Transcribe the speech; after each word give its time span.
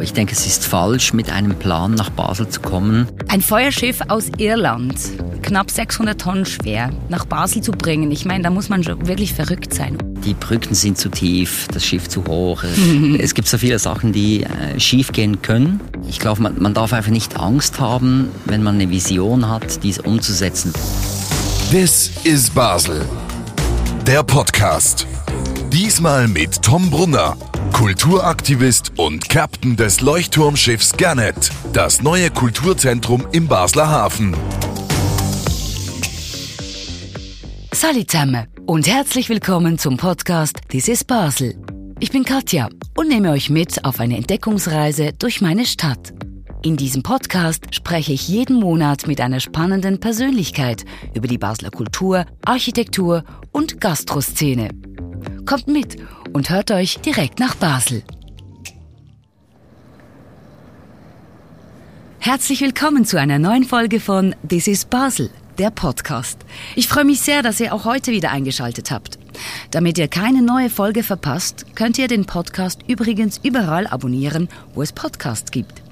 Ich 0.00 0.12
denke, 0.12 0.32
es 0.32 0.46
ist 0.46 0.64
falsch, 0.64 1.12
mit 1.12 1.30
einem 1.30 1.54
Plan 1.54 1.94
nach 1.94 2.10
Basel 2.10 2.48
zu 2.48 2.60
kommen. 2.60 3.08
Ein 3.28 3.40
Feuerschiff 3.40 4.00
aus 4.08 4.30
Irland, 4.38 4.94
knapp 5.42 5.70
600 5.70 6.20
Tonnen 6.20 6.46
schwer, 6.46 6.90
nach 7.08 7.24
Basel 7.24 7.62
zu 7.62 7.72
bringen. 7.72 8.10
Ich 8.10 8.24
meine, 8.24 8.44
da 8.44 8.50
muss 8.50 8.68
man 8.68 8.82
schon 8.84 9.06
wirklich 9.06 9.34
verrückt 9.34 9.74
sein. 9.74 9.98
Die 10.24 10.34
Brücken 10.34 10.74
sind 10.74 10.98
zu 10.98 11.08
tief, 11.08 11.66
das 11.72 11.84
Schiff 11.84 12.08
zu 12.08 12.24
hoch. 12.24 12.62
es 13.18 13.34
gibt 13.34 13.48
so 13.48 13.58
viele 13.58 13.78
Sachen, 13.78 14.12
die 14.12 14.42
äh, 14.44 14.78
schief 14.78 15.12
gehen 15.12 15.42
können. 15.42 15.80
Ich 16.08 16.18
glaube, 16.18 16.42
man, 16.42 16.60
man 16.60 16.74
darf 16.74 16.92
einfach 16.92 17.10
nicht 17.10 17.38
Angst 17.38 17.80
haben, 17.80 18.28
wenn 18.44 18.62
man 18.62 18.74
eine 18.76 18.90
Vision 18.90 19.48
hat, 19.48 19.82
diese 19.82 20.02
umzusetzen. 20.02 20.72
This 21.70 22.10
is 22.24 22.50
Basel. 22.50 23.04
Der 24.06 24.22
Podcast. 24.22 25.06
Diesmal 25.72 26.26
mit 26.26 26.62
Tom 26.62 26.90
Brunner, 26.90 27.36
Kulturaktivist 27.72 28.92
und 28.96 29.28
Captain 29.28 29.76
des 29.76 30.00
Leuchtturmschiffs 30.00 30.96
Gernet, 30.96 31.50
das 31.72 32.02
neue 32.02 32.30
Kulturzentrum 32.30 33.26
im 33.32 33.48
Basler 33.48 33.88
Hafen. 33.88 34.36
Salut 37.72 38.10
zusammen 38.10 38.46
und 38.66 38.86
herzlich 38.86 39.28
willkommen 39.30 39.78
zum 39.78 39.96
Podcast 39.96 40.60
This 40.68 40.88
is 40.88 41.04
Basel. 41.04 41.54
Ich 42.00 42.10
bin 42.10 42.24
Katja 42.24 42.68
und 42.96 43.08
nehme 43.08 43.30
euch 43.30 43.48
mit 43.48 43.84
auf 43.84 44.00
eine 44.00 44.16
Entdeckungsreise 44.16 45.12
durch 45.18 45.40
meine 45.40 45.64
Stadt. 45.64 46.12
In 46.62 46.76
diesem 46.76 47.02
Podcast 47.02 47.74
spreche 47.74 48.12
ich 48.12 48.28
jeden 48.28 48.60
Monat 48.60 49.06
mit 49.06 49.20
einer 49.20 49.40
spannenden 49.40 49.98
Persönlichkeit 49.98 50.84
über 51.14 51.26
die 51.26 51.38
Basler 51.38 51.70
Kultur, 51.70 52.26
Architektur 52.44 53.24
und 53.52 53.80
Gastroszene. 53.80 54.68
Kommt 55.46 55.68
mit 55.68 55.96
und 56.32 56.50
hört 56.50 56.70
euch 56.70 56.98
direkt 57.00 57.38
nach 57.38 57.54
Basel. 57.54 58.02
Herzlich 62.18 62.60
willkommen 62.60 63.04
zu 63.04 63.18
einer 63.18 63.38
neuen 63.38 63.64
Folge 63.64 63.98
von 63.98 64.34
This 64.46 64.66
is 64.68 64.84
Basel, 64.84 65.30
der 65.58 65.70
Podcast. 65.70 66.38
Ich 66.76 66.86
freue 66.86 67.04
mich 67.04 67.20
sehr, 67.20 67.42
dass 67.42 67.60
ihr 67.60 67.72
auch 67.74 67.84
heute 67.84 68.12
wieder 68.12 68.30
eingeschaltet 68.30 68.90
habt. 68.90 69.18
Damit 69.70 69.98
ihr 69.98 70.08
keine 70.08 70.42
neue 70.42 70.70
Folge 70.70 71.02
verpasst, 71.02 71.64
könnt 71.74 71.98
ihr 71.98 72.08
den 72.08 72.26
Podcast 72.26 72.80
übrigens 72.86 73.40
überall 73.42 73.86
abonnieren, 73.86 74.48
wo 74.74 74.82
es 74.82 74.92
Podcasts 74.92 75.50
gibt. 75.50 75.82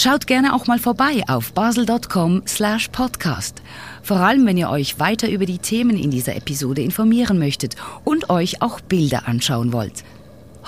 Schaut 0.00 0.28
gerne 0.28 0.54
auch 0.54 0.68
mal 0.68 0.78
vorbei 0.78 1.24
auf 1.26 1.52
basel.com 1.54 2.42
slash 2.46 2.86
podcast. 2.90 3.62
Vor 4.00 4.18
allem, 4.18 4.46
wenn 4.46 4.56
ihr 4.56 4.70
euch 4.70 5.00
weiter 5.00 5.28
über 5.28 5.44
die 5.44 5.58
Themen 5.58 5.98
in 5.98 6.12
dieser 6.12 6.36
Episode 6.36 6.82
informieren 6.82 7.40
möchtet 7.40 7.74
und 8.04 8.30
euch 8.30 8.62
auch 8.62 8.80
Bilder 8.80 9.26
anschauen 9.26 9.72
wollt. 9.72 10.04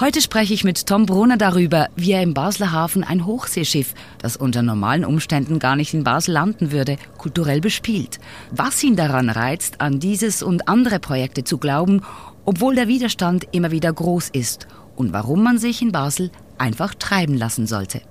Heute 0.00 0.20
spreche 0.20 0.52
ich 0.52 0.64
mit 0.64 0.84
Tom 0.84 1.06
Brunner 1.06 1.36
darüber, 1.36 1.86
wie 1.94 2.10
er 2.10 2.24
im 2.24 2.34
Basler 2.34 2.72
Hafen 2.72 3.04
ein 3.04 3.24
Hochseeschiff, 3.24 3.94
das 4.18 4.36
unter 4.36 4.62
normalen 4.62 5.04
Umständen 5.04 5.60
gar 5.60 5.76
nicht 5.76 5.94
in 5.94 6.02
Basel 6.02 6.34
landen 6.34 6.72
würde, 6.72 6.96
kulturell 7.16 7.60
bespielt. 7.60 8.18
Was 8.50 8.82
ihn 8.82 8.96
daran 8.96 9.30
reizt, 9.30 9.80
an 9.80 10.00
dieses 10.00 10.42
und 10.42 10.66
andere 10.66 10.98
Projekte 10.98 11.44
zu 11.44 11.58
glauben, 11.58 12.02
obwohl 12.44 12.74
der 12.74 12.88
Widerstand 12.88 13.46
immer 13.52 13.70
wieder 13.70 13.92
groß 13.92 14.30
ist 14.30 14.66
und 14.96 15.12
warum 15.12 15.44
man 15.44 15.58
sich 15.58 15.82
in 15.82 15.92
Basel 15.92 16.32
einfach 16.58 16.96
treiben 16.96 17.36
lassen 17.36 17.68
sollte. 17.68 18.02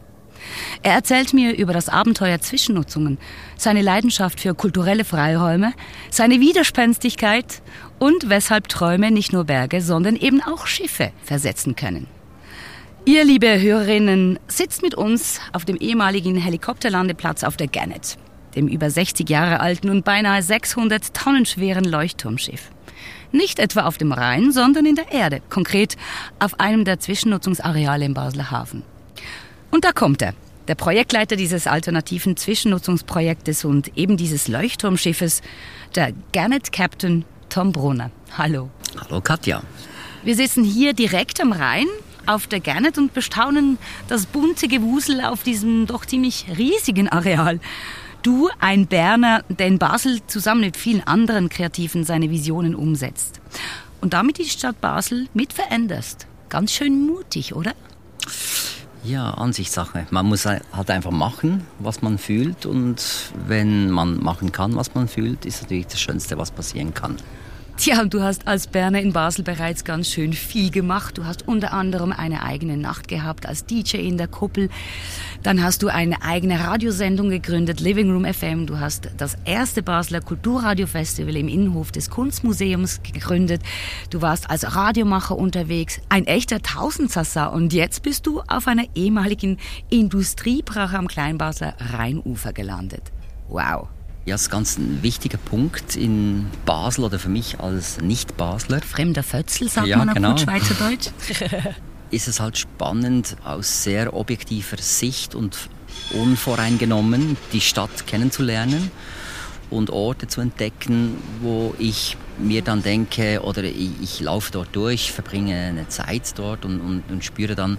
Er 0.84 0.94
erzählt 0.94 1.34
mir 1.34 1.56
über 1.58 1.74
das 1.74 1.90
Abenteuer 1.90 2.40
Zwischennutzungen, 2.40 3.18
seine 3.58 3.82
Leidenschaft 3.82 4.40
für 4.40 4.54
kulturelle 4.54 5.06
Freiräume, 5.06 5.74
seine 6.10 6.40
Widerspenstigkeit 6.40 7.62
und 8.00 8.30
weshalb 8.30 8.68
Träume 8.68 9.12
nicht 9.12 9.34
nur 9.34 9.46
Berge, 9.46 9.82
sondern 9.82 10.16
eben 10.16 10.42
auch 10.42 10.68
Schiffe 10.68 11.12
versetzen 11.24 11.76
können. 11.76 12.08
Ihr, 13.06 13.24
liebe 13.24 13.60
Hörerinnen, 13.60 14.40
sitzt 14.48 14.82
mit 14.82 14.94
uns 14.94 15.40
auf 15.54 15.66
dem 15.66 15.78
ehemaligen 15.78 16.36
Helikopterlandeplatz 16.36 17.44
auf 17.44 17.58
der 17.58 17.68
Gannet, 17.68 18.18
dem 18.56 18.68
über 18.68 18.90
60 18.90 19.28
Jahre 19.30 19.62
alten 19.62 19.90
und 19.90 20.06
beinahe 20.06 20.44
600 20.44 21.14
Tonnen 21.14 21.46
schweren 21.46 21.86
Leuchtturmschiff. 21.86 22.70
Nicht 23.32 23.60
etwa 23.60 23.86
auf 23.86 23.98
dem 23.98 24.12
Rhein, 24.12 24.52
sondern 24.52 24.86
in 24.86 24.96
der 24.96 25.12
Erde, 25.12 25.42
konkret 25.50 25.96
auf 26.40 26.60
einem 26.60 26.84
der 26.84 27.00
Zwischennutzungsareale 27.00 28.06
im 28.06 28.14
Basler 28.14 28.52
Hafen. 28.52 28.84
Und 29.72 29.86
da 29.86 29.92
kommt 29.92 30.22
er, 30.22 30.34
der 30.68 30.76
Projektleiter 30.76 31.36
dieses 31.36 31.68
alternativen 31.68 32.38
Zwischennutzungsprojektes 32.38 33.66
und 33.66 33.98
eben 33.98 34.18
dieses 34.18 34.48
Leuchtturmschiffes, 34.48 35.42
der 35.96 36.14
Gannet 36.34 36.72
Captain 36.72 37.26
Tom 37.50 37.72
Brunner. 37.72 38.12
Hallo. 38.38 38.70
Hallo 39.00 39.22
Katja. 39.22 39.62
Wir 40.24 40.36
sitzen 40.36 40.64
hier 40.64 40.94
direkt 40.94 41.40
am 41.42 41.52
Rhein 41.52 41.88
auf 42.26 42.48
der 42.48 42.60
Gannet 42.60 42.98
und 42.98 43.14
bestaunen 43.14 43.78
das 44.08 44.26
bunte 44.26 44.68
Gewusel 44.68 45.22
auf 45.22 45.44
diesem 45.44 45.88
doch 45.88 46.06
ziemlich 46.06 46.46
riesigen 46.58 47.08
Areal. 47.08 47.60
Du, 48.22 48.50
ein 48.60 48.88
Berner, 48.88 49.44
der 49.50 49.68
in 49.68 49.80
Basel 49.80 50.20
zusammen 50.28 50.62
mit 50.62 50.78
vielen 50.78 51.02
anderen 51.08 51.50
Kreativen 51.50 52.04
seine 52.04 52.30
Visionen 52.30 52.76
umsetzt. 52.76 53.40
Und 54.02 54.14
damit 54.14 54.38
die 54.38 54.46
Stadt 54.46 54.82
Basel 54.82 55.28
mit 55.34 55.54
veränderst. 55.54 56.28
Ganz 56.50 56.74
schön 56.74 57.06
mutig, 57.06 57.56
oder? 57.56 57.74
Ja, 59.04 59.32
Ansichtssache. 59.32 60.08
Man 60.12 60.26
muss 60.26 60.46
halt 60.46 60.64
einfach 60.90 61.12
machen, 61.12 61.66
was 61.80 62.02
man 62.02 62.18
fühlt. 62.18 62.66
Und 62.66 63.32
wenn 63.48 63.90
man 63.90 64.22
machen 64.22 64.52
kann, 64.52 64.76
was 64.76 64.94
man 64.94 65.08
fühlt, 65.08 65.46
ist 65.46 65.62
natürlich 65.62 65.88
das 65.88 66.02
Schönste, 66.02 66.38
was 66.38 66.52
passieren 66.52 66.94
kann. 66.94 67.18
Tja, 67.80 68.04
du 68.04 68.22
hast 68.22 68.46
als 68.46 68.68
Berner 68.68 69.00
in 69.00 69.14
Basel 69.14 69.46
bereits 69.46 69.86
ganz 69.86 70.10
schön 70.10 70.34
viel 70.34 70.70
gemacht. 70.70 71.18
Du 71.18 71.24
hast 71.24 71.48
unter 71.48 71.72
anderem 71.72 72.12
eine 72.12 72.44
eigene 72.44 72.76
Nacht 72.76 73.08
gehabt 73.08 73.46
als 73.46 73.66
DJ 73.66 74.00
in 74.00 74.18
der 74.18 74.28
Kuppel. 74.28 74.68
Dann 75.44 75.64
hast 75.64 75.82
du 75.82 75.88
eine 75.88 76.22
eigene 76.22 76.60
Radiosendung 76.60 77.30
gegründet, 77.30 77.80
Living 77.80 78.12
Room 78.12 78.26
FM. 78.26 78.66
Du 78.66 78.80
hast 78.82 79.12
das 79.16 79.38
erste 79.46 79.82
Basler 79.82 80.20
Kulturradiofestival 80.20 81.38
im 81.38 81.48
Innenhof 81.48 81.94
des 81.94 82.10
Kunstmuseums 82.10 83.02
gegründet. 83.02 83.62
Du 84.10 84.22
warst 84.22 84.50
als 84.50 84.76
Radiomacher 84.76 85.38
unterwegs, 85.38 86.02
ein 86.10 86.28
echter 86.28 86.62
Tausendsassa. 86.62 87.46
Und 87.46 87.72
jetzt 87.72 88.04
bist 88.04 88.28
du 88.28 88.42
auf 88.50 88.68
einer 88.68 88.88
ehemaligen 88.94 89.58
Industriebrache 89.90 90.98
am 90.98 91.08
Kleinbasler 91.08 91.76
Rheinufer 91.80 92.52
gelandet. 92.52 93.04
Wow. 93.48 93.88
Ja, 94.26 94.36
das 94.36 94.44
ist 94.44 94.50
ganz 94.52 94.78
ein 94.78 95.02
wichtiger 95.02 95.38
Punkt 95.38 95.96
in 95.96 96.48
Basel 96.66 97.04
oder 97.06 97.20
für 97.20 97.30
mich 97.30 97.60
als 97.60 98.00
Nicht-Basler. 98.00 98.82
Fremder 98.82 99.24
Fötzel, 99.24 99.70
sagt 99.70 99.88
ja, 99.88 99.98
man 99.98 100.10
auf 100.10 100.16
genau. 100.16 100.32
gut 100.32 100.42
Schweizerdeutsch. 100.42 101.10
ist 102.12 102.28
es 102.28 102.40
halt 102.40 102.58
spannend, 102.58 103.38
aus 103.44 103.84
sehr 103.84 104.14
objektiver 104.14 104.78
Sicht 104.78 105.36
und 105.36 105.58
unvoreingenommen 106.12 107.38
die 107.54 107.62
Stadt 107.62 108.08
kennenzulernen 108.08 108.92
und 109.70 109.90
Orte 109.90 110.28
zu 110.28 110.42
entdecken, 110.42 111.18
wo 111.42 111.76
ich 111.78 112.18
mir 112.40 112.64
dann 112.64 112.82
denke, 112.82 113.42
oder 113.44 113.64
ich, 113.64 113.92
ich 114.02 114.20
laufe 114.20 114.52
dort 114.52 114.76
durch, 114.76 115.12
verbringe 115.12 115.56
eine 115.56 115.88
Zeit 115.88 116.38
dort 116.38 116.66
und, 116.66 116.80
und, 116.80 117.04
und 117.10 117.24
spüre 117.24 117.56
dann, 117.56 117.78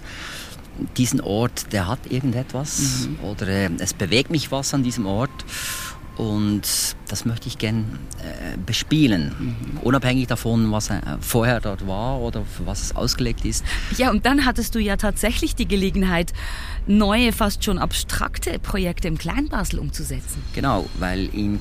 diesen 0.97 1.19
Ort, 1.19 1.73
der 1.73 1.87
hat 1.87 1.99
irgendetwas 2.09 3.07
mhm. 3.07 3.19
oder 3.25 3.47
äh, 3.47 3.69
es 3.79 3.93
bewegt 3.93 4.31
mich 4.31 4.51
was 4.51 4.73
an 4.73 4.83
diesem 4.83 5.05
Ort 5.05 5.29
und 6.17 6.61
das 7.07 7.25
möchte 7.25 7.47
ich 7.47 7.57
gern 7.57 7.99
äh, 8.19 8.57
bespielen, 8.65 9.33
mhm. 9.39 9.77
unabhängig 9.81 10.27
davon, 10.27 10.71
was 10.71 10.89
er 10.89 11.17
vorher 11.21 11.59
dort 11.59 11.87
war 11.87 12.19
oder 12.19 12.43
für 12.45 12.65
was 12.65 12.81
es 12.81 12.95
ausgelegt 12.95 13.45
ist. 13.45 13.63
Ja, 13.97 14.11
und 14.11 14.25
dann 14.25 14.45
hattest 14.45 14.75
du 14.75 14.79
ja 14.79 14.97
tatsächlich 14.97 15.55
die 15.55 15.67
Gelegenheit, 15.67 16.33
neue, 16.87 17.31
fast 17.31 17.63
schon 17.63 17.77
abstrakte 17.77 18.59
Projekte 18.59 19.07
im 19.07 19.17
Kleinbasel 19.17 19.79
umzusetzen. 19.79 20.43
Genau, 20.53 20.87
weil 20.99 21.25
in 21.33 21.59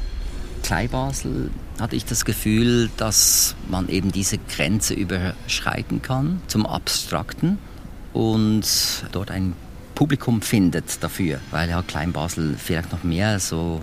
Kleinbasel 0.63 1.51
hatte 1.81 1.97
ich 1.97 2.05
das 2.05 2.25
Gefühl, 2.25 2.91
dass 2.97 3.55
man 3.69 3.89
eben 3.89 4.13
diese 4.13 4.39
Grenze 4.39 4.95
überschreiten 4.95 6.03
kann 6.03 6.43
zum 6.47 6.67
Abstrakten 6.67 7.59
und 8.13 8.65
dort 9.13 9.31
ein 9.31 9.55
Publikum 9.95 10.43
findet 10.43 11.03
dafür, 11.03 11.41
weil 11.51 11.69
ja 11.69 11.83
Kleinbasel 11.83 12.57
vielleicht 12.57 12.93
noch 12.93 13.05
mehr 13.05 13.39
so 13.39 13.81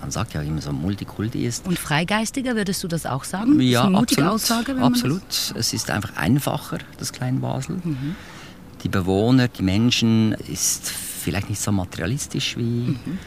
man 0.00 0.10
sagt 0.10 0.34
ja 0.34 0.42
immer 0.42 0.60
so 0.60 0.72
Multikulti 0.72 1.44
ist. 1.46 1.66
Und 1.66 1.78
freigeistiger, 1.78 2.56
würdest 2.56 2.82
du 2.82 2.88
das 2.88 3.06
auch 3.06 3.24
sagen? 3.24 3.60
Ja, 3.60 3.88
das 3.88 4.00
absolut. 4.02 4.30
Aussage, 4.30 4.76
absolut. 4.80 5.54
Es 5.54 5.72
ist 5.72 5.90
einfach 5.90 6.16
einfacher, 6.16 6.78
das 6.98 7.12
Kleinbasel. 7.12 7.76
Mhm. 7.82 8.14
Die 8.82 8.88
Bewohner, 8.88 9.48
die 9.48 9.62
Menschen 9.62 10.32
ist 10.32 10.88
vielleicht 10.88 11.48
nicht 11.48 11.60
so 11.60 11.72
materialistisch 11.72 12.56
wie 12.56 12.62
mhm. 12.62 13.18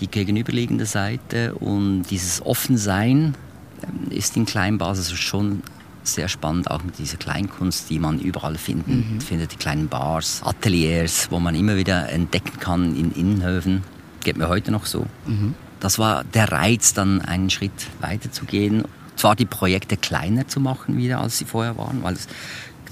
die 0.00 0.08
gegenüberliegende 0.08 0.86
Seite. 0.86 1.54
Und 1.54 2.04
dieses 2.04 2.44
Offensein 2.44 3.34
ähm, 3.82 4.10
ist 4.10 4.36
in 4.36 4.44
Kleinbasel 4.44 5.16
schon 5.16 5.62
sehr 6.02 6.28
spannend, 6.28 6.70
auch 6.70 6.82
mit 6.82 6.98
dieser 6.98 7.18
Kleinkunst, 7.18 7.90
die 7.90 7.98
man 7.98 8.18
überall 8.18 8.56
finden, 8.56 9.14
mhm. 9.14 9.20
findet. 9.20 9.52
Die 9.52 9.56
kleinen 9.56 9.88
Bars, 9.88 10.42
Ateliers, 10.42 11.28
wo 11.30 11.38
man 11.38 11.54
immer 11.54 11.76
wieder 11.76 12.08
entdecken 12.08 12.58
kann 12.58 12.96
in 12.96 13.12
Innenhöfen. 13.12 13.82
Geht 14.24 14.36
mir 14.36 14.48
heute 14.48 14.72
noch 14.72 14.86
so. 14.86 15.06
Mhm 15.26 15.54
das 15.80 15.98
war 15.98 16.24
der 16.24 16.50
Reiz, 16.50 16.94
dann 16.94 17.20
einen 17.20 17.50
Schritt 17.50 17.88
weiter 18.00 18.30
zu 18.32 18.44
gehen. 18.44 18.84
Zwar 19.16 19.36
die 19.36 19.46
Projekte 19.46 19.96
kleiner 19.96 20.46
zu 20.46 20.60
machen 20.60 20.96
wieder, 20.96 21.20
als 21.20 21.38
sie 21.38 21.44
vorher 21.44 21.76
waren, 21.76 22.02
weil 22.02 22.14
es 22.14 22.28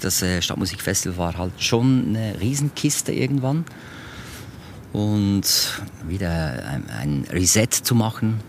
das 0.01 0.21
äh, 0.21 0.41
Stadtmusikfestival 0.41 1.17
war 1.17 1.37
halt 1.37 1.63
schon 1.63 2.09
eine 2.09 2.39
Riesenkiste 2.39 3.11
irgendwann. 3.11 3.65
Und 4.93 5.81
wieder 6.07 6.63
ein, 6.65 6.89
ein 6.89 7.27
Reset 7.31 7.67
zu 7.69 7.95
machen 7.95 8.41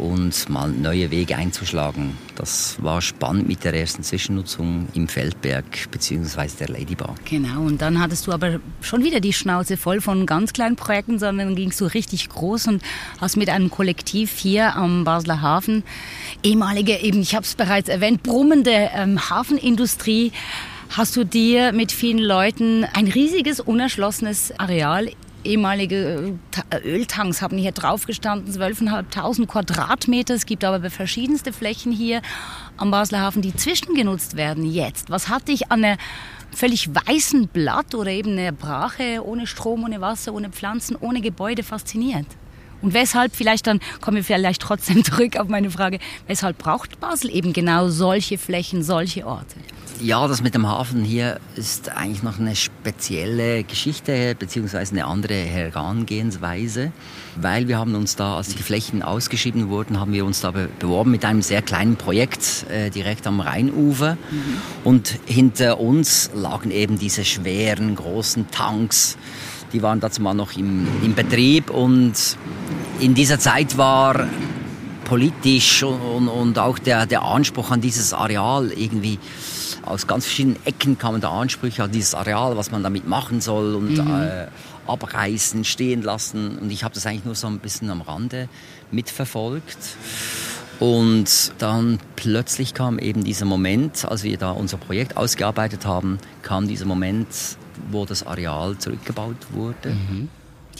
und 0.00 0.48
mal 0.48 0.70
neue 0.70 1.10
Wege 1.10 1.36
einzuschlagen. 1.36 2.16
Das 2.34 2.82
war 2.82 3.02
spannend 3.02 3.46
mit 3.46 3.64
der 3.64 3.74
ersten 3.74 4.02
Zwischennutzung 4.02 4.88
im 4.94 5.08
Feldberg 5.08 5.90
bzw. 5.90 6.48
der 6.58 6.68
Ladybar. 6.68 7.14
Genau, 7.24 7.60
und 7.60 7.82
dann 7.82 8.00
hattest 8.00 8.26
du 8.26 8.32
aber 8.32 8.60
schon 8.80 9.04
wieder 9.04 9.20
die 9.20 9.32
Schnauze 9.32 9.76
voll 9.76 10.00
von 10.00 10.24
ganz 10.24 10.52
kleinen 10.52 10.76
Projekten, 10.76 11.18
sondern 11.18 11.54
gingst 11.54 11.80
du 11.80 11.84
richtig 11.84 12.28
groß 12.30 12.68
und 12.68 12.82
hast 13.20 13.36
mit 13.36 13.50
einem 13.50 13.70
Kollektiv 13.70 14.38
hier 14.38 14.74
am 14.74 15.04
Basler 15.04 15.42
Hafen, 15.42 15.84
ehemalige, 16.42 16.96
eben, 16.96 17.20
ich 17.20 17.34
habe 17.34 17.44
es 17.44 17.54
bereits 17.54 17.88
erwähnt, 17.88 18.22
brummende 18.22 18.90
ähm, 18.94 19.30
Hafenindustrie, 19.30 20.32
hast 20.90 21.16
du 21.16 21.24
dir 21.24 21.72
mit 21.72 21.92
vielen 21.92 22.18
Leuten 22.18 22.84
ein 22.94 23.06
riesiges, 23.06 23.60
unerschlossenes 23.60 24.58
Areal 24.58 25.10
ehemalige 25.44 26.34
äh, 26.70 26.76
Öltanks 26.78 27.42
haben 27.42 27.58
hier 27.58 27.72
drauf 27.72 28.06
gestanden, 28.06 28.52
12.500 28.52 29.46
Quadratmeter. 29.46 30.34
Es 30.34 30.46
gibt 30.46 30.64
aber 30.64 30.90
verschiedenste 30.90 31.52
Flächen 31.52 31.92
hier 31.92 32.22
am 32.76 32.90
Basler 32.90 33.20
Hafen, 33.20 33.42
die 33.42 33.54
zwischengenutzt 33.54 34.36
werden 34.36 34.64
jetzt. 34.64 35.10
Was 35.10 35.28
hat 35.28 35.48
dich 35.48 35.70
an 35.70 35.84
einer 35.84 35.98
völlig 36.52 36.90
weißen 36.94 37.48
Blatt 37.48 37.94
oder 37.94 38.10
eben 38.10 38.32
einer 38.32 38.52
Brache 38.52 39.24
ohne 39.24 39.46
Strom, 39.46 39.84
ohne 39.84 40.00
Wasser, 40.00 40.34
ohne 40.34 40.50
Pflanzen, 40.50 40.96
ohne 40.96 41.20
Gebäude 41.20 41.62
fasziniert? 41.62 42.26
Und 42.82 42.94
weshalb, 42.94 43.34
vielleicht 43.34 43.66
dann 43.66 43.80
kommen 44.00 44.16
wir 44.16 44.24
vielleicht 44.24 44.62
trotzdem 44.62 45.04
zurück 45.04 45.36
auf 45.38 45.48
meine 45.48 45.70
Frage, 45.70 45.98
weshalb 46.26 46.58
braucht 46.58 47.00
Basel 47.00 47.34
eben 47.34 47.52
genau 47.52 47.88
solche 47.88 48.38
Flächen, 48.38 48.82
solche 48.82 49.26
Orte? 49.26 49.56
Ja, 50.02 50.26
das 50.26 50.42
mit 50.42 50.54
dem 50.54 50.66
Hafen 50.66 51.04
hier 51.04 51.38
ist 51.56 51.90
eigentlich 51.90 52.22
noch 52.22 52.38
eine 52.38 52.56
spezielle 52.56 53.64
Geschichte 53.64 54.34
beziehungsweise 54.34 54.92
eine 54.92 55.04
andere 55.04 55.34
Herangehensweise, 55.34 56.90
weil 57.36 57.68
wir 57.68 57.76
haben 57.76 57.94
uns 57.94 58.16
da, 58.16 58.38
als 58.38 58.48
die 58.48 58.62
Flächen 58.62 59.02
ausgeschrieben 59.02 59.68
wurden, 59.68 60.00
haben 60.00 60.14
wir 60.14 60.24
uns 60.24 60.40
da 60.40 60.52
beworben 60.52 61.10
mit 61.10 61.26
einem 61.26 61.42
sehr 61.42 61.60
kleinen 61.60 61.96
Projekt 61.96 62.64
äh, 62.70 62.88
direkt 62.88 63.26
am 63.26 63.40
Rheinufer 63.40 64.14
mhm. 64.14 64.56
und 64.84 65.18
hinter 65.26 65.78
uns 65.78 66.30
lagen 66.34 66.70
eben 66.70 66.98
diese 66.98 67.26
schweren 67.26 67.94
großen 67.94 68.50
Tanks. 68.50 69.18
Die 69.74 69.82
waren 69.82 70.00
dazu 70.00 70.22
mal 70.22 70.34
noch 70.34 70.56
im, 70.56 70.88
im 71.04 71.14
Betrieb 71.14 71.68
und 71.68 72.14
in 73.00 73.14
dieser 73.14 73.38
Zeit 73.38 73.78
war 73.78 74.26
politisch 75.04 75.82
und, 75.82 76.28
und 76.28 76.58
auch 76.58 76.78
der, 76.78 77.06
der 77.06 77.22
Anspruch 77.22 77.70
an 77.70 77.80
dieses 77.80 78.12
Areal 78.12 78.70
irgendwie 78.72 79.18
aus 79.84 80.06
ganz 80.06 80.26
verschiedenen 80.26 80.58
Ecken 80.66 80.98
kamen 80.98 81.20
da 81.20 81.30
Ansprüche 81.30 81.82
an 81.82 81.90
dieses 81.90 82.14
Areal, 82.14 82.56
was 82.56 82.70
man 82.70 82.82
damit 82.82 83.08
machen 83.08 83.40
soll 83.40 83.74
und 83.74 83.96
mhm. 83.96 84.20
äh, 84.20 84.46
abreißen, 84.86 85.64
stehen 85.64 86.02
lassen. 86.02 86.58
Und 86.58 86.70
ich 86.70 86.84
habe 86.84 86.94
das 86.94 87.06
eigentlich 87.06 87.24
nur 87.24 87.34
so 87.34 87.46
ein 87.46 87.58
bisschen 87.58 87.90
am 87.90 88.02
Rande 88.02 88.48
mitverfolgt. 88.90 89.78
Und 90.78 91.52
dann 91.58 91.98
plötzlich 92.16 92.74
kam 92.74 92.98
eben 92.98 93.24
dieser 93.24 93.46
Moment, 93.46 94.04
als 94.04 94.22
wir 94.22 94.36
da 94.36 94.50
unser 94.50 94.76
Projekt 94.76 95.16
ausgearbeitet 95.16 95.86
haben, 95.86 96.18
kam 96.42 96.68
dieser 96.68 96.86
Moment, 96.86 97.28
wo 97.90 98.04
das 98.04 98.26
Areal 98.26 98.78
zurückgebaut 98.78 99.36
wurde. 99.52 99.90
Mhm. 99.90 100.28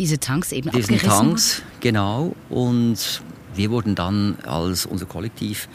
Diese 0.01 0.19
Tanks 0.19 0.51
eben 0.53 0.71
Diesen 0.71 0.97
Tanks, 0.99 1.61
genau. 1.81 2.35
Und 2.49 3.21
wir 3.55 3.71
wurden 3.71 3.95
dann 3.95 4.39
als 4.47 4.87
unser 4.87 5.05
Kollektiv 5.05 5.69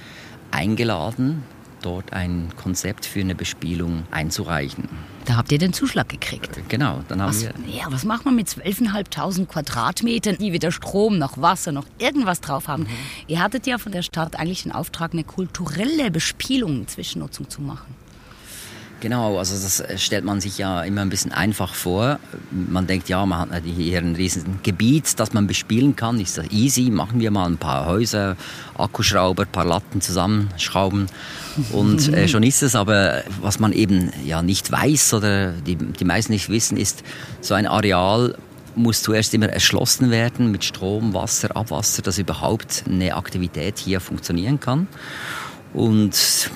eingeladen, 0.49 1.43
dort 1.83 2.11
ein 2.11 2.49
Konzept 2.57 3.05
für 3.05 3.19
eine 3.19 3.35
Bespielung 3.35 4.01
einzureichen. 4.09 4.89
Da 5.25 5.37
habt 5.37 5.51
ihr 5.51 5.59
den 5.59 5.73
Zuschlag 5.73 6.09
gekriegt. 6.09 6.57
Äh, 6.57 6.61
genau, 6.67 7.01
dann 7.07 7.21
haben 7.21 7.29
was, 7.29 7.43
wir. 7.43 7.53
Ja, 7.67 7.85
was 7.89 8.03
macht 8.03 8.25
man 8.25 8.35
mit 8.35 8.47
12.500 8.47 9.45
Quadratmetern, 9.45 10.37
die 10.39 10.53
weder 10.53 10.71
Strom 10.71 11.19
noch 11.19 11.39
Wasser 11.39 11.71
noch 11.71 11.85
irgendwas 11.99 12.41
drauf 12.41 12.67
haben? 12.67 12.83
Mhm. 12.83 12.89
Ihr 13.27 13.39
hattet 13.43 13.67
ja 13.67 13.77
von 13.77 13.91
der 13.91 14.01
Stadt 14.01 14.39
eigentlich 14.39 14.63
den 14.63 14.71
Auftrag, 14.71 15.13
eine 15.13 15.23
kulturelle 15.23 16.09
Bespielung, 16.09 16.87
Zwischennutzung 16.87 17.47
zu 17.47 17.61
machen. 17.61 17.93
Genau, 19.05 19.37
also 19.37 19.53
das 19.53 19.81
äh, 19.81 19.99
stellt 19.99 20.25
man 20.25 20.41
sich 20.41 20.57
ja 20.57 20.81
immer 20.81 21.01
ein 21.01 21.09
bisschen 21.09 21.31
einfach 21.31 21.75
vor. 21.75 22.17
Man 22.49 22.87
denkt, 22.87 23.07
ja, 23.07 23.23
man 23.23 23.51
hat 23.51 23.63
hier 23.63 23.99
ein 23.99 24.15
riesiges 24.15 24.49
Gebiet, 24.63 25.19
das 25.19 25.31
man 25.31 25.45
bespielen 25.45 25.95
kann. 25.95 26.19
Ist 26.19 26.39
das 26.39 26.49
easy? 26.49 26.89
Machen 26.89 27.19
wir 27.19 27.29
mal 27.29 27.45
ein 27.45 27.57
paar 27.57 27.85
Häuser, 27.85 28.35
Akkuschrauber, 28.75 29.43
ein 29.43 29.51
paar 29.51 29.65
Latten 29.65 30.01
zusammenschrauben 30.01 31.05
und 31.71 32.11
äh, 32.15 32.27
schon 32.27 32.41
ist 32.41 32.63
es. 32.63 32.73
Aber 32.73 33.21
was 33.41 33.59
man 33.59 33.73
eben 33.73 34.11
ja 34.25 34.41
nicht 34.41 34.71
weiß 34.71 35.13
oder 35.13 35.51
die, 35.51 35.75
die 35.75 36.03
meisten 36.03 36.33
nicht 36.33 36.49
wissen, 36.49 36.75
ist, 36.75 37.03
so 37.41 37.53
ein 37.53 37.67
Areal 37.67 38.35
muss 38.73 39.03
zuerst 39.03 39.35
immer 39.35 39.49
erschlossen 39.49 40.09
werden 40.09 40.49
mit 40.49 40.63
Strom, 40.63 41.13
Wasser, 41.13 41.55
Abwasser, 41.55 42.01
dass 42.01 42.17
überhaupt 42.17 42.85
eine 42.89 43.15
Aktivität 43.15 43.77
hier 43.77 44.01
funktionieren 44.01 44.59
kann. 44.59 44.87
Und 45.75 46.49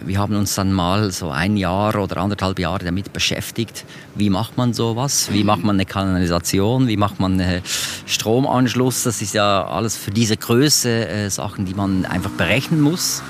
wir 0.00 0.18
haben 0.18 0.34
uns 0.36 0.54
dann 0.54 0.72
mal 0.72 1.10
so 1.10 1.30
ein 1.30 1.56
Jahr 1.56 1.94
oder 1.96 2.18
anderthalb 2.18 2.58
Jahre 2.58 2.84
damit 2.84 3.12
beschäftigt, 3.12 3.84
wie 4.14 4.30
macht 4.30 4.56
man 4.56 4.72
sowas, 4.72 5.28
wie 5.32 5.44
macht 5.44 5.64
man 5.64 5.76
eine 5.76 5.86
Kanalisation, 5.86 6.88
wie 6.88 6.96
macht 6.96 7.20
man 7.20 7.40
einen 7.40 7.62
Stromanschluss. 8.06 9.02
Das 9.02 9.22
ist 9.22 9.34
ja 9.34 9.66
alles 9.66 9.96
für 9.96 10.10
diese 10.10 10.36
Größe 10.36 11.08
äh, 11.08 11.30
Sachen, 11.30 11.66
die 11.66 11.74
man 11.74 12.04
einfach 12.04 12.30
berechnen 12.30 12.80
muss. 12.80 13.22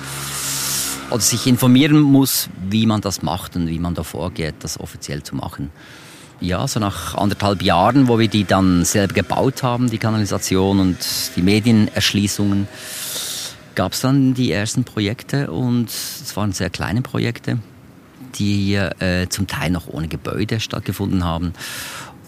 Oder 1.10 1.20
sich 1.20 1.46
informieren 1.46 2.00
muss, 2.00 2.48
wie 2.70 2.86
man 2.86 3.00
das 3.00 3.22
macht 3.22 3.56
und 3.56 3.68
wie 3.68 3.78
man 3.78 3.94
da 3.94 4.02
vorgeht, 4.02 4.54
das 4.60 4.80
offiziell 4.80 5.22
zu 5.22 5.36
machen. 5.36 5.70
Ja, 6.40 6.66
so 6.66 6.80
nach 6.80 7.14
anderthalb 7.14 7.62
Jahren, 7.62 8.08
wo 8.08 8.18
wir 8.18 8.28
die 8.28 8.44
dann 8.44 8.84
selber 8.84 9.14
gebaut 9.14 9.62
haben, 9.62 9.90
die 9.90 9.98
Kanalisation 9.98 10.80
und 10.80 10.96
die 11.36 11.42
Medienerschließungen, 11.42 12.66
gab 13.74 13.92
es 13.92 14.00
dann 14.00 14.34
die 14.34 14.52
ersten 14.52 14.84
Projekte 14.84 15.50
und 15.50 15.88
es 15.88 16.36
waren 16.36 16.52
sehr 16.52 16.70
kleine 16.70 17.02
Projekte, 17.02 17.58
die 18.36 18.74
äh, 18.74 19.28
zum 19.28 19.46
Teil 19.46 19.70
noch 19.70 19.88
ohne 19.88 20.08
Gebäude 20.08 20.60
stattgefunden 20.60 21.24
haben. 21.24 21.52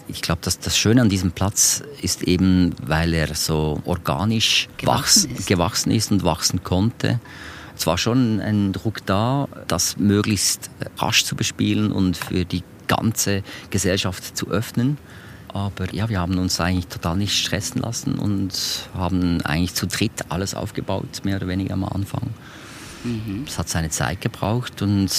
Ich 0.07 0.21
glaube, 0.21 0.41
dass 0.43 0.59
das 0.59 0.77
Schöne 0.77 1.01
an 1.01 1.09
diesem 1.09 1.31
Platz 1.31 1.83
ist 2.01 2.23
eben, 2.23 2.75
weil 2.81 3.13
er 3.13 3.33
so 3.33 3.81
organisch 3.85 4.69
gewachsen, 4.77 5.31
wachs, 5.31 5.39
ist. 5.39 5.47
gewachsen 5.47 5.91
ist 5.91 6.11
und 6.11 6.23
wachsen 6.23 6.63
konnte. 6.63 7.19
Es 7.75 7.87
war 7.87 7.97
schon 7.97 8.39
ein 8.39 8.71
Druck 8.71 9.05
da, 9.05 9.47
das 9.67 9.97
möglichst 9.97 10.69
rasch 10.97 11.25
zu 11.25 11.35
bespielen 11.35 11.91
und 11.91 12.15
für 12.15 12.45
die 12.45 12.63
ganze 12.87 13.43
Gesellschaft 13.71 14.37
zu 14.37 14.49
öffnen. 14.49 14.97
Aber 15.55 15.93
ja, 15.93 16.09
wir 16.09 16.19
haben 16.19 16.37
uns 16.37 16.59
eigentlich 16.59 16.87
total 16.87 17.15
nicht 17.15 17.33
stressen 17.33 17.81
lassen 17.81 18.15
und 18.15 18.51
haben 18.93 19.39
eigentlich 19.45 19.73
zu 19.73 19.87
dritt 19.87 20.25
alles 20.27 20.53
aufgebaut, 20.53 21.21
mehr 21.23 21.37
oder 21.37 21.47
weniger 21.47 21.75
am 21.75 21.85
Anfang. 21.85 22.23
Mhm. 23.05 23.45
Es 23.47 23.57
hat 23.57 23.69
seine 23.69 23.89
Zeit 23.89 24.19
gebraucht 24.19 24.81
und 24.81 25.09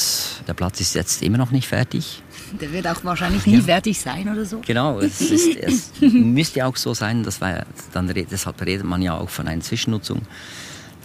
der 0.46 0.52
Platz 0.52 0.78
ist 0.82 0.94
jetzt 0.94 1.22
immer 1.22 1.38
noch 1.38 1.52
nicht 1.52 1.66
fertig. 1.66 2.22
Der 2.60 2.70
wird 2.70 2.86
auch 2.86 3.02
wahrscheinlich 3.02 3.46
nie 3.46 3.56
ja. 3.56 3.62
fertig 3.62 3.98
sein 3.98 4.28
oder 4.28 4.44
so. 4.44 4.60
Genau, 4.66 5.00
es, 5.00 5.20
ist, 5.30 5.56
es 5.56 5.92
müsste 6.02 6.66
auch 6.66 6.76
so 6.76 6.92
sein, 6.92 7.22
das 7.22 7.40
war, 7.40 7.64
dann, 7.94 8.06
deshalb 8.06 8.60
redet 8.60 8.84
man 8.84 9.00
ja 9.00 9.16
auch 9.16 9.30
von 9.30 9.48
einer 9.48 9.62
Zwischennutzung. 9.62 10.20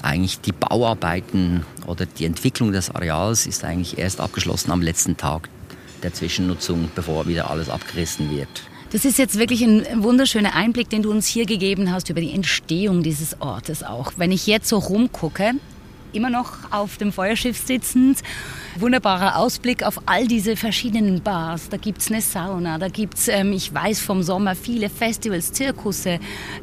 Eigentlich 0.02 0.42
die 0.42 0.52
Bauarbeiten 0.52 1.66
oder 1.88 2.06
die 2.06 2.26
Entwicklung 2.26 2.74
des 2.74 2.94
Areals 2.94 3.48
ist 3.48 3.64
eigentlich 3.64 3.98
erst 3.98 4.20
abgeschlossen 4.20 4.72
am 4.72 4.82
letzten 4.82 5.16
Tag 5.16 5.48
der 6.04 6.14
Zwischennutzung, 6.14 6.92
bevor 6.94 7.28
wieder 7.28 7.50
alles 7.50 7.70
abgerissen 7.70 8.30
wird. 8.30 8.64
Das 8.92 9.06
ist 9.06 9.18
jetzt 9.18 9.40
wirklich 9.40 9.62
ein 9.62 10.04
wunderschöner 10.04 10.54
Einblick, 10.54 10.90
den 10.90 11.02
du 11.02 11.12
uns 11.12 11.26
hier 11.26 11.46
gegeben 11.46 11.94
hast 11.94 12.10
über 12.10 12.20
die 12.20 12.34
Entstehung 12.34 13.04
dieses 13.04 13.40
Ortes 13.40 13.84
auch. 13.84 14.12
Wenn 14.18 14.34
ich 14.34 14.48
jetzt 14.48 14.68
so 14.68 14.80
rumgucke, 14.80 15.54
immer 16.12 16.30
noch 16.30 16.72
auf 16.72 16.98
dem 16.98 17.14
Feuerschiff 17.14 17.58
sitzend, 17.58 18.20
wunderbarer 18.78 19.38
Ausblick 19.38 19.84
auf 19.84 20.02
all 20.08 20.28
diese 20.28 20.58
verschiedenen 20.58 21.22
Bars. 21.24 21.70
Da 21.70 21.78
gibt's 21.78 22.12
eine 22.12 22.20
Sauna, 22.20 22.78
da 22.80 22.90
gibt's, 22.90 23.30
ähm, 23.30 23.54
ich 23.54 23.74
weiß 23.74 24.02
vom 24.02 24.24
Sommer, 24.24 24.56
viele 24.56 24.90
Festivals, 24.90 25.54
Zirkusse, 25.54 26.20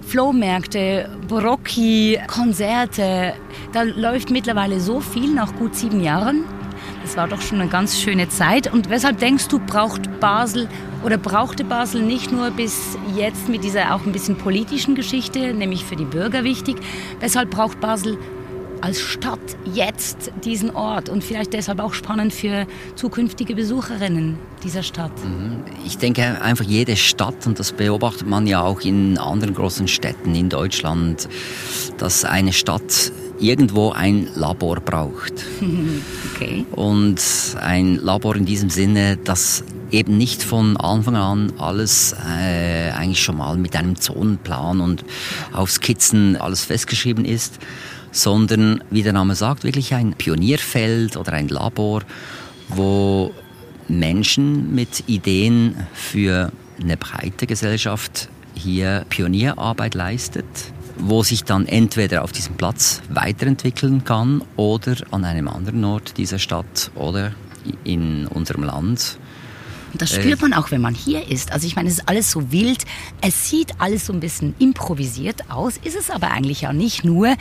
Flohmärkte, 0.07 1.09
Brocki, 1.29 2.21
Konzerte. 2.27 3.33
Da 3.73 3.83
läuft 3.85 4.29
mittlerweile 4.29 4.81
so 4.81 5.01
viel 5.01 5.33
nach 5.33 5.55
gut 5.57 5.75
sieben 5.75 6.03
Jahren. 6.03 6.45
Das 7.09 7.17
war 7.17 7.27
doch 7.27 7.41
schon 7.41 7.59
eine 7.59 7.71
ganz 7.71 7.99
schöne 7.99 8.29
Zeit. 8.29 8.71
Und 8.71 8.91
weshalb 8.91 9.19
denkst 9.19 9.49
du, 9.49 9.61
braucht 9.61 10.21
Basel 10.21 10.69
oder 11.03 11.17
brauchte 11.17 11.65
Basel 11.65 12.03
nicht 12.03 12.31
nur 12.31 12.51
bis 12.51 12.99
jetzt 13.17 13.49
mit 13.49 13.65
dieser 13.65 13.95
auch 13.95 14.05
ein 14.05 14.13
bisschen 14.13 14.37
politischen 14.37 14.95
Geschichte, 14.95 15.55
nämlich 15.55 15.87
für 15.87 15.97
die 15.97 16.05
Bürger 16.05 16.45
wichtig, 16.45 16.77
weshalb 17.19 17.49
braucht 17.49 17.81
Basel 17.81 18.19
als 18.83 19.01
Stadt 19.01 19.41
jetzt 19.65 20.33
diesen 20.45 20.71
Ort 20.77 21.09
und 21.09 21.25
vielleicht 21.25 21.55
deshalb 21.55 21.81
auch 21.81 21.95
spannend 21.95 22.35
für 22.35 22.67
zukünftige 22.95 23.55
Besucherinnen 23.55 24.37
dieser 24.63 24.83
Stadt? 24.83 25.13
Mhm. 25.25 25.65
Ich 25.87 25.97
denke 25.97 26.43
einfach 26.43 26.67
jede 26.67 26.95
Stadt, 26.95 27.47
und 27.47 27.59
das 27.59 27.73
beobachtet 27.73 28.29
man 28.29 28.47
ja 28.47 28.61
auch 28.61 28.83
in 28.83 29.17
anderen 29.17 29.55
großen 29.55 29.89
Städten 29.89 30.35
in 30.35 30.51
Deutschland, 30.51 31.27
dass 31.97 32.27
eine 32.27 32.53
Stadt 32.53 33.13
irgendwo 33.41 33.91
ein 33.91 34.29
Labor 34.35 34.81
braucht. 34.81 35.33
Okay. 36.35 36.65
Und 36.71 37.21
ein 37.61 37.97
Labor 37.97 38.37
in 38.37 38.47
diesem 38.47 38.71
Sinne, 38.71 39.17
das 39.17 39.65
eben 39.91 40.17
nicht 40.17 40.41
von 40.41 40.77
Anfang 40.77 41.17
an 41.17 41.53
alles 41.59 42.13
äh, 42.13 42.91
eigentlich 42.91 43.21
schon 43.21 43.39
mal 43.39 43.57
mit 43.57 43.75
einem 43.75 43.97
Zonenplan 43.97 44.81
und 44.81 45.05
auf 45.53 45.71
Skizzen 45.73 46.37
alles 46.37 46.65
festgeschrieben 46.65 47.25
ist, 47.25 47.59
sondern 48.13 48.85
wie 48.91 49.03
der 49.03 49.13
Name 49.13 49.35
sagt, 49.35 49.65
wirklich 49.65 49.95
ein 49.95 50.13
Pionierfeld 50.13 51.17
oder 51.17 51.33
ein 51.33 51.49
Labor, 51.49 52.03
wo 52.69 53.33
Menschen 53.89 54.75
mit 54.75 55.09
Ideen 55.09 55.75
für 55.93 56.53
eine 56.81 56.97
breite 56.97 57.47
Gesellschaft 57.47 58.29
hier 58.55 59.05
Pionierarbeit 59.09 59.95
leistet, 59.95 60.45
wo 60.99 61.23
sich 61.23 61.45
dann 61.45 61.67
entweder 61.67 62.25
auf 62.25 62.33
diesem 62.33 62.57
Platz 62.57 63.03
weiterentwickeln 63.09 64.05
kann 64.05 64.43
oder 64.57 64.97
an 65.11 65.25
einem 65.25 65.49
anderen 65.49 65.85
Ort 65.85 66.17
dieser 66.19 66.39
Stadt 66.39 66.91
oder 66.95 67.33
in 67.85 68.27
unserem 68.27 68.65
Land. 68.65 69.19
Und 69.93 70.03
das 70.03 70.13
spürt 70.13 70.43
man 70.43 70.53
auch, 70.53 70.71
wenn 70.71 70.81
man 70.81 70.95
hier 70.95 71.29
ist. 71.29 71.53
Also 71.53 71.67
ich 71.67 71.77
meine, 71.77 71.89
es 71.89 71.99
ist 71.99 72.09
alles 72.09 72.31
so 72.31 72.53
wild. 72.53 72.85
Es 73.21 73.49
sieht 73.49 73.81
alles 73.81 74.07
so 74.07 74.13
ein 74.13 74.21
bisschen 74.21 74.55
improvisiert 74.59 75.51
aus, 75.51 75.79
ist 75.83 75.97
es 75.97 76.11
aber 76.11 76.31
eigentlich 76.31 76.63
ja 76.63 76.73
nicht 76.73 77.05
nur. 77.05 77.35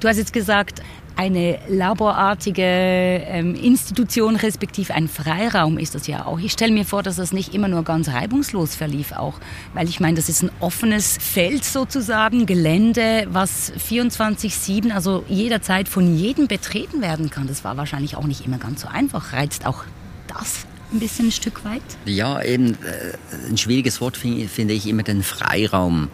Du 0.00 0.08
hast 0.08 0.16
jetzt 0.16 0.32
gesagt, 0.32 0.82
eine 1.20 1.58
laborartige 1.68 2.62
ähm, 2.62 3.54
Institution 3.54 4.36
respektive 4.36 4.94
ein 4.94 5.06
Freiraum 5.06 5.76
ist 5.76 5.94
das 5.94 6.06
ja 6.06 6.24
auch. 6.24 6.38
Ich 6.38 6.52
stelle 6.52 6.72
mir 6.72 6.86
vor, 6.86 7.02
dass 7.02 7.16
das 7.16 7.34
nicht 7.34 7.54
immer 7.54 7.68
nur 7.68 7.84
ganz 7.84 8.08
reibungslos 8.08 8.74
verlief 8.74 9.12
auch, 9.12 9.34
weil 9.74 9.86
ich 9.86 10.00
meine, 10.00 10.16
das 10.16 10.30
ist 10.30 10.42
ein 10.42 10.50
offenes 10.60 11.18
Feld 11.20 11.62
sozusagen, 11.62 12.46
Gelände, 12.46 13.26
was 13.28 13.70
24/7, 13.74 14.92
also 14.92 15.22
jederzeit 15.28 15.90
von 15.90 16.16
jedem 16.16 16.48
betreten 16.48 17.02
werden 17.02 17.28
kann. 17.28 17.46
Das 17.46 17.64
war 17.64 17.76
wahrscheinlich 17.76 18.16
auch 18.16 18.26
nicht 18.26 18.46
immer 18.46 18.56
ganz 18.56 18.80
so 18.80 18.88
einfach. 18.88 19.34
Reizt 19.34 19.66
auch 19.66 19.84
das 20.26 20.64
ein 20.92 20.98
bisschen 20.98 21.26
ein 21.26 21.32
Stück 21.32 21.64
weit? 21.64 21.82
Ja, 22.04 22.42
eben 22.42 22.74
äh, 22.82 23.48
ein 23.48 23.56
schwieriges 23.56 24.00
Wort 24.00 24.16
finde 24.16 24.48
find 24.48 24.70
ich 24.70 24.86
immer 24.86 25.02
den 25.02 25.22
Freiraum. 25.22 26.08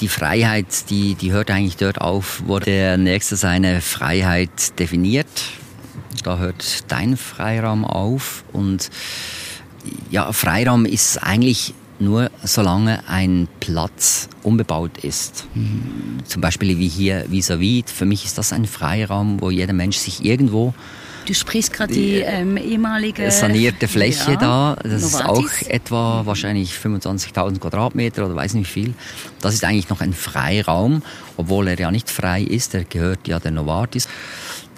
Die 0.00 0.08
Freiheit, 0.08 0.90
die, 0.90 1.14
die 1.14 1.32
hört 1.32 1.50
eigentlich 1.50 1.76
dort 1.76 2.00
auf, 2.00 2.42
wo 2.46 2.58
der 2.58 2.96
Nächste 2.96 3.36
seine 3.36 3.80
Freiheit 3.80 4.78
definiert. 4.78 5.26
Da 6.22 6.38
hört 6.38 6.90
dein 6.90 7.16
Freiraum 7.16 7.84
auf 7.84 8.44
und 8.52 8.90
ja, 10.10 10.32
Freiraum 10.32 10.86
ist 10.86 11.18
eigentlich 11.18 11.74
nur 11.98 12.30
solange 12.42 13.06
ein 13.08 13.48
Platz 13.60 14.28
unbebaut 14.42 14.98
ist. 14.98 15.46
Mhm. 15.54 16.18
Zum 16.24 16.40
Beispiel 16.40 16.78
wie 16.78 16.88
hier 16.88 17.26
vis-à-vis. 17.30 17.84
-vis. 17.84 17.90
Für 17.90 18.04
mich 18.04 18.24
ist 18.24 18.38
das 18.38 18.52
ein 18.52 18.66
Freiraum, 18.66 19.40
wo 19.40 19.50
jeder 19.50 19.72
Mensch 19.72 19.98
sich 19.98 20.24
irgendwo 20.24 20.74
Du 21.26 21.34
sprichst 21.34 21.72
gerade 21.72 21.92
die, 21.92 22.16
die 22.16 22.20
ähm, 22.20 22.56
ehemalige 22.56 23.30
sanierte 23.30 23.88
Fläche 23.88 24.32
ja, 24.32 24.36
da. 24.36 24.76
Das 24.82 25.12
Novartis. 25.12 25.44
ist 25.44 25.66
auch 25.66 25.70
etwa 25.70 26.26
wahrscheinlich 26.26 26.72
25.000 26.72 27.60
Quadratmeter 27.60 28.26
oder 28.26 28.36
weiß 28.36 28.54
nicht 28.54 28.68
wie 28.68 28.82
viel. 28.82 28.94
Das 29.40 29.54
ist 29.54 29.64
eigentlich 29.64 29.88
noch 29.88 30.00
ein 30.00 30.12
Freiraum, 30.12 31.02
obwohl 31.36 31.68
er 31.68 31.78
ja 31.78 31.90
nicht 31.90 32.10
frei 32.10 32.42
ist. 32.42 32.74
Er 32.74 32.84
gehört 32.84 33.26
ja 33.26 33.40
der 33.40 33.52
Novartis. 33.52 34.08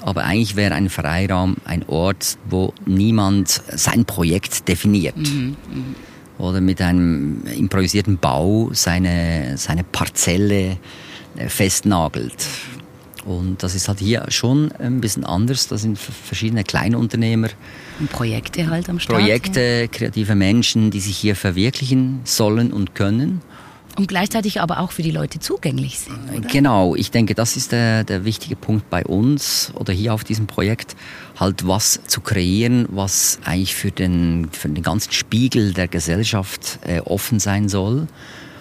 Aber 0.02 0.24
eigentlich 0.24 0.54
wäre 0.56 0.74
ein 0.74 0.88
Freiraum 0.88 1.56
ein 1.64 1.84
Ort, 1.88 2.38
wo 2.48 2.72
niemand 2.84 3.62
sein 3.74 4.04
Projekt 4.04 4.68
definiert. 4.68 5.16
Mhm, 5.16 5.56
mh. 5.72 5.84
Oder 6.38 6.60
mit 6.60 6.80
einem 6.82 7.42
improvisierten 7.46 8.18
Bau 8.18 8.70
seine, 8.72 9.56
seine 9.56 9.84
Parzelle 9.84 10.76
äh, 11.36 11.48
festnagelt. 11.48 12.46
Und 13.26 13.62
das 13.62 13.75
ist 13.75 13.88
halt 13.88 13.99
hier 13.99 14.25
schon 14.28 14.71
ein 14.73 15.00
bisschen 15.00 15.25
anders. 15.25 15.66
Da 15.66 15.76
sind 15.76 15.99
verschiedene 15.99 16.62
Kleinunternehmer. 16.62 17.49
Und 17.99 18.11
Projekte 18.11 18.68
halt 18.68 18.88
am 18.88 19.00
Start. 19.00 19.18
Projekte, 19.18 19.88
kreative 19.88 20.37
Menschen, 20.37 20.90
die 20.90 21.00
sich 21.00 21.16
hier 21.16 21.35
verwirklichen 21.35 22.21
sollen 22.25 22.73
und 22.73 22.95
können. 22.95 23.42
Und 23.97 24.09
gleichzeitig 24.09 24.61
aber 24.61 24.80
auch 24.80 24.92
für 24.92 25.02
die 25.02 25.11
Leute 25.11 25.40
zugänglich 25.40 25.99
sind. 25.99 26.18
Oder? 26.30 26.49
Genau, 26.49 26.95
ich 26.95 27.11
denke, 27.11 27.35
das 27.35 27.56
ist 27.56 27.73
der, 27.73 28.04
der 28.04 28.26
wichtige 28.26 28.54
Punkt 28.54 28.90
bei 28.90 29.02
uns 29.04 29.73
oder 29.75 29.92
hier 29.92 30.12
auf 30.12 30.23
diesem 30.23 30.47
Projekt, 30.47 30.95
halt 31.40 31.66
was 31.66 32.00
zu 32.06 32.21
kreieren, 32.21 32.87
was 32.90 33.38
eigentlich 33.45 33.75
für 33.75 33.90
den, 33.90 34.49
für 34.52 34.68
den 34.68 34.83
ganzen 34.83 35.12
Spiegel 35.12 35.73
der 35.73 35.88
Gesellschaft 35.88 36.78
äh, 36.87 37.00
offen 37.00 37.40
sein 37.40 37.71
soll 37.71 38.06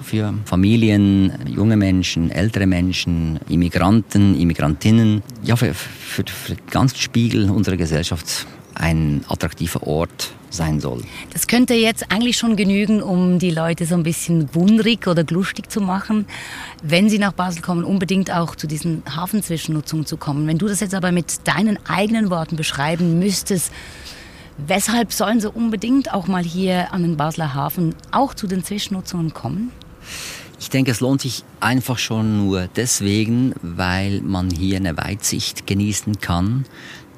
für 0.05 0.33
Familien, 0.45 1.33
junge 1.47 1.75
Menschen, 1.75 2.29
ältere 2.29 2.67
Menschen, 2.67 3.39
Immigranten, 3.49 4.39
Immigrantinnen, 4.39 5.23
ja, 5.43 5.55
für, 5.55 5.73
für, 5.73 6.23
für 6.27 6.53
den 6.53 6.67
ganzen 6.69 6.97
Spiegel 6.97 7.49
unserer 7.49 7.75
Gesellschaft 7.75 8.45
ein 8.75 9.25
attraktiver 9.27 9.87
Ort 9.87 10.31
sein 10.49 10.79
soll. 10.79 11.01
Das 11.33 11.47
könnte 11.47 11.73
jetzt 11.73 12.11
eigentlich 12.11 12.37
schon 12.37 12.55
genügen, 12.55 13.01
um 13.01 13.39
die 13.39 13.49
Leute 13.49 13.85
so 13.85 13.95
ein 13.95 14.03
bisschen 14.03 14.53
wundrig 14.53 15.07
oder 15.07 15.23
glustig 15.23 15.71
zu 15.71 15.81
machen, 15.81 16.27
wenn 16.83 17.09
sie 17.09 17.17
nach 17.17 17.33
Basel 17.33 17.61
kommen, 17.61 17.83
unbedingt 17.83 18.31
auch 18.31 18.55
zu 18.55 18.67
diesen 18.67 19.03
Hafenzwischennutzungen 19.13 20.05
zu 20.05 20.17
kommen. 20.17 20.47
Wenn 20.47 20.57
du 20.57 20.67
das 20.67 20.81
jetzt 20.81 20.93
aber 20.93 21.11
mit 21.11 21.47
deinen 21.47 21.79
eigenen 21.87 22.29
Worten 22.29 22.57
beschreiben 22.57 23.17
müsstest, 23.17 23.71
weshalb 24.67 25.11
sollen 25.11 25.39
sie 25.39 25.49
unbedingt 25.49 26.13
auch 26.13 26.27
mal 26.27 26.43
hier 26.43 26.93
an 26.93 27.01
den 27.01 27.17
Basler 27.17 27.53
Hafen 27.53 27.95
auch 28.11 28.33
zu 28.33 28.47
den 28.47 28.63
Zwischennutzungen 28.63 29.33
kommen? 29.33 29.71
Ich 30.59 30.69
denke, 30.69 30.91
es 30.91 30.99
lohnt 30.99 31.21
sich 31.21 31.43
einfach 31.59 31.97
schon 31.97 32.45
nur 32.45 32.67
deswegen, 32.75 33.53
weil 33.61 34.21
man 34.21 34.49
hier 34.49 34.77
eine 34.77 34.97
Weitsicht 34.97 35.67
genießen 35.67 36.21
kann, 36.21 36.65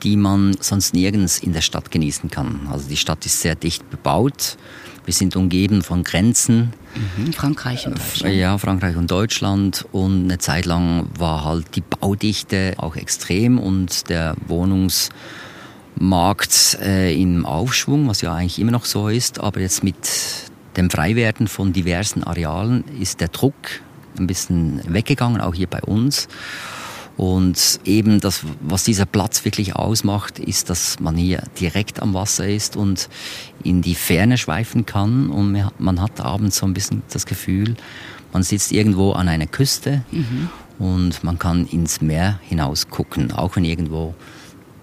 die 0.04 0.18
man 0.18 0.56
sonst 0.60 0.94
nirgends 0.94 1.40
in 1.40 1.54
der 1.54 1.62
Stadt 1.62 1.92
genießen 1.92 2.30
kann. 2.30 2.68
Also 2.72 2.90
die 2.90 2.98
Stadt 2.98 3.26
ist 3.26 3.40
sehr 3.42 3.56
dicht 3.56 3.90
bebaut. 3.90 4.58
Wir 5.06 5.14
sind 5.14 5.36
umgeben 5.38 5.84
von 5.84 6.04
Grenzen. 6.04 6.74
Mhm, 7.18 7.32
Frankreich 7.32 7.88
und 7.88 7.98
Deutschland. 7.98 8.36
Ja, 8.36 8.58
Frankreich 8.58 8.98
und 8.98 9.10
Deutschland. 9.10 9.86
Und 9.94 10.26
eine 10.26 10.38
Zeit 10.38 10.66
lang 10.66 11.08
war 11.18 11.46
halt 11.46 11.76
die 11.76 11.82
Baudichte 11.82 12.74
auch 12.76 12.98
extrem 12.98 13.58
und 13.58 14.10
der 14.10 14.36
Wohnungsmarkt 14.48 15.10
äh, 16.82 17.16
im 17.22 17.46
Aufschwung, 17.46 18.10
was 18.10 18.20
ja 18.20 18.34
eigentlich 18.34 18.60
immer 18.60 18.72
noch 18.72 18.84
so 18.84 19.08
ist. 19.08 19.40
Aber 19.40 19.62
jetzt 19.62 19.82
mit 19.82 19.96
dem 20.78 20.90
Freiwerden 20.90 21.48
von 21.48 21.74
diversen 21.74 22.24
Arealen 22.24 22.84
ist 23.00 23.20
der 23.20 23.28
Druck 23.28 23.56
ein 24.18 24.28
bisschen 24.28 24.82
weggegangen, 24.88 25.42
auch 25.42 25.54
hier 25.54 25.68
bei 25.68 25.82
uns. 25.82 26.28
Und 27.18 27.80
eben 27.84 28.20
das, 28.20 28.44
was 28.62 28.84
dieser 28.84 29.08
Platz 29.08 29.44
wirklich 29.44 29.76
ausmacht, 29.76 30.38
ist, 30.38 30.70
dass 30.70 31.00
man 31.00 31.16
hier 31.16 31.42
direkt 31.60 32.00
am 32.00 32.14
Wasser 32.14 32.48
ist 32.48 32.78
und 32.78 33.10
in 33.64 33.82
die 33.82 33.96
Ferne 33.96 34.38
schweifen 34.38 34.86
kann. 34.86 35.32
Und 35.32 35.60
man 35.80 36.00
hat 36.00 36.22
abends 36.22 36.58
so 36.58 36.68
ein 36.68 36.76
bisschen 36.76 37.02
das 37.12 37.26
Gefühl, 37.26 37.76
man 38.34 38.44
sitzt 38.44 38.72
irgendwo 38.72 39.14
an 39.14 39.30
einer 39.30 39.48
Küste 39.48 40.04
mhm. 40.12 40.50
und 40.78 41.24
man 41.24 41.40
kann 41.40 41.66
ins 41.66 42.02
Meer 42.02 42.40
hinaus 42.44 42.88
gucken, 42.90 43.32
auch 43.32 43.56
wenn 43.56 43.66
irgendwo 43.66 44.14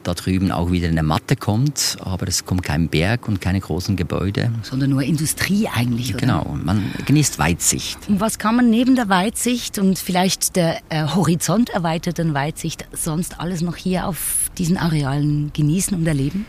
da 0.04 0.14
drüben 0.14 0.52
auch 0.52 0.70
wieder 0.70 0.88
eine 0.88 1.02
Matte 1.02 1.34
kommt, 1.34 1.96
aber 2.00 2.28
es 2.28 2.44
kommt 2.44 2.62
kein 2.62 2.88
Berg 2.88 3.26
und 3.26 3.40
keine 3.40 3.60
großen 3.60 3.96
Gebäude. 3.96 4.52
Sondern 4.62 4.90
nur 4.90 5.02
Industrie 5.02 5.68
eigentlich, 5.68 6.10
oder? 6.10 6.20
Genau, 6.20 6.56
man 6.62 6.92
genießt 7.06 7.38
Weitsicht. 7.38 7.98
Und 8.08 8.20
was 8.20 8.38
kann 8.38 8.56
man 8.56 8.70
neben 8.70 8.96
der 8.96 9.08
Weitsicht 9.08 9.78
und 9.78 9.98
vielleicht 9.98 10.56
der 10.56 10.78
äh, 10.90 11.06
horizont 11.06 11.70
erweiterten 11.70 12.34
Weitsicht 12.34 12.86
sonst 12.92 13.40
alles 13.40 13.62
noch 13.62 13.76
hier 13.76 14.06
auf 14.06 14.50
diesen 14.58 14.76
Arealen 14.76 15.52
genießen 15.52 15.96
und 15.96 16.06
erleben? 16.06 16.46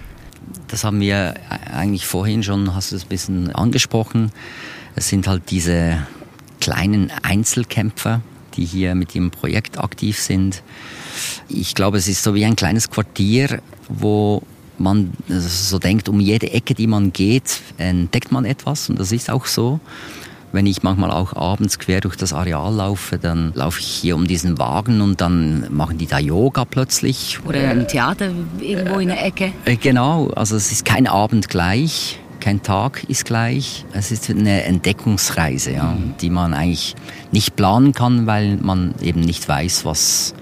Das 0.67 0.83
haben 0.83 1.00
wir 1.00 1.35
eigentlich 1.74 2.05
vorhin 2.05 2.43
schon, 2.43 2.75
hast 2.75 2.91
du 2.91 2.97
es 2.97 3.03
ein 3.03 3.09
bisschen 3.09 3.55
angesprochen. 3.55 4.31
Es 4.95 5.09
sind 5.09 5.27
halt 5.27 5.50
diese 5.50 6.05
kleinen 6.59 7.12
Einzelkämpfer, 7.24 8.21
die 8.55 8.65
hier 8.65 8.95
mit 8.95 9.15
ihrem 9.15 9.31
Projekt 9.31 9.79
aktiv 9.79 10.19
sind 10.19 10.62
ich 11.50 11.75
glaube, 11.75 11.98
es 11.98 12.07
ist 12.07 12.24
so 12.24 12.34
wie 12.36 12.45
ein 12.45 12.55
kleines 12.55 12.89
Quartier, 12.89 13.62
wo 13.89 14.41
man 14.77 15.13
so 15.27 15.79
denkt, 15.79 16.10
um 16.10 16.19
jede 16.19 16.51
Ecke, 16.51 16.74
die 16.74 16.88
man 16.88 17.13
geht, 17.13 17.62
entdeckt 17.77 18.31
man 18.31 18.45
etwas 18.45 18.89
und 18.89 19.00
das 19.00 19.12
ist 19.12 19.29
auch 19.29 19.45
so. 19.45 19.79
Wenn 20.51 20.67
ich 20.67 20.84
manchmal 20.84 21.12
auch 21.12 21.36
abends 21.36 21.79
quer 21.79 22.00
durch 22.00 22.15
das 22.15 22.31
Areal 22.31 22.74
laufe, 22.74 23.17
dann 23.17 23.51
laufe 23.55 23.81
ich 23.81 23.88
hier 23.88 24.15
um 24.15 24.25
diesen 24.25 24.57
Wagen 24.57 25.01
und 25.01 25.19
dann 25.19 25.67
machen 25.69 25.98
die 25.98 26.05
da 26.05 26.17
Yoga 26.17 26.63
plötzlich. 26.63 27.39
Oder 27.45 27.72
ein 27.72 27.89
Theater 27.89 28.31
irgendwo 28.62 29.00
in 29.00 29.10
der 29.10 29.25
Ecke. 29.25 29.51
Äh, 29.65 29.75
genau, 29.75 30.29
also 30.29 30.55
es 30.55 30.72
ist 30.72 30.86
kein 30.86 31.07
Abend 31.07 31.50
gleich, 31.50 32.19
kein 32.39 32.62
Tag 32.63 33.03
ist 33.10 33.25
gleich. 33.25 33.84
Es 33.91 34.12
ist 34.12 34.29
eine 34.29 34.63
Entdeckungsreise, 34.63 35.72
ja, 35.72 35.91
mhm. 35.91 36.13
die 36.22 36.29
man 36.29 36.53
eigentlich 36.53 36.95
nicht 37.34 37.57
planen 37.57 37.91
kann, 37.91 38.25
weil 38.25 38.55
man 38.57 38.95
eben 39.01 39.19
nicht 39.19 39.50
weiß, 39.50 39.84
was 39.84 40.36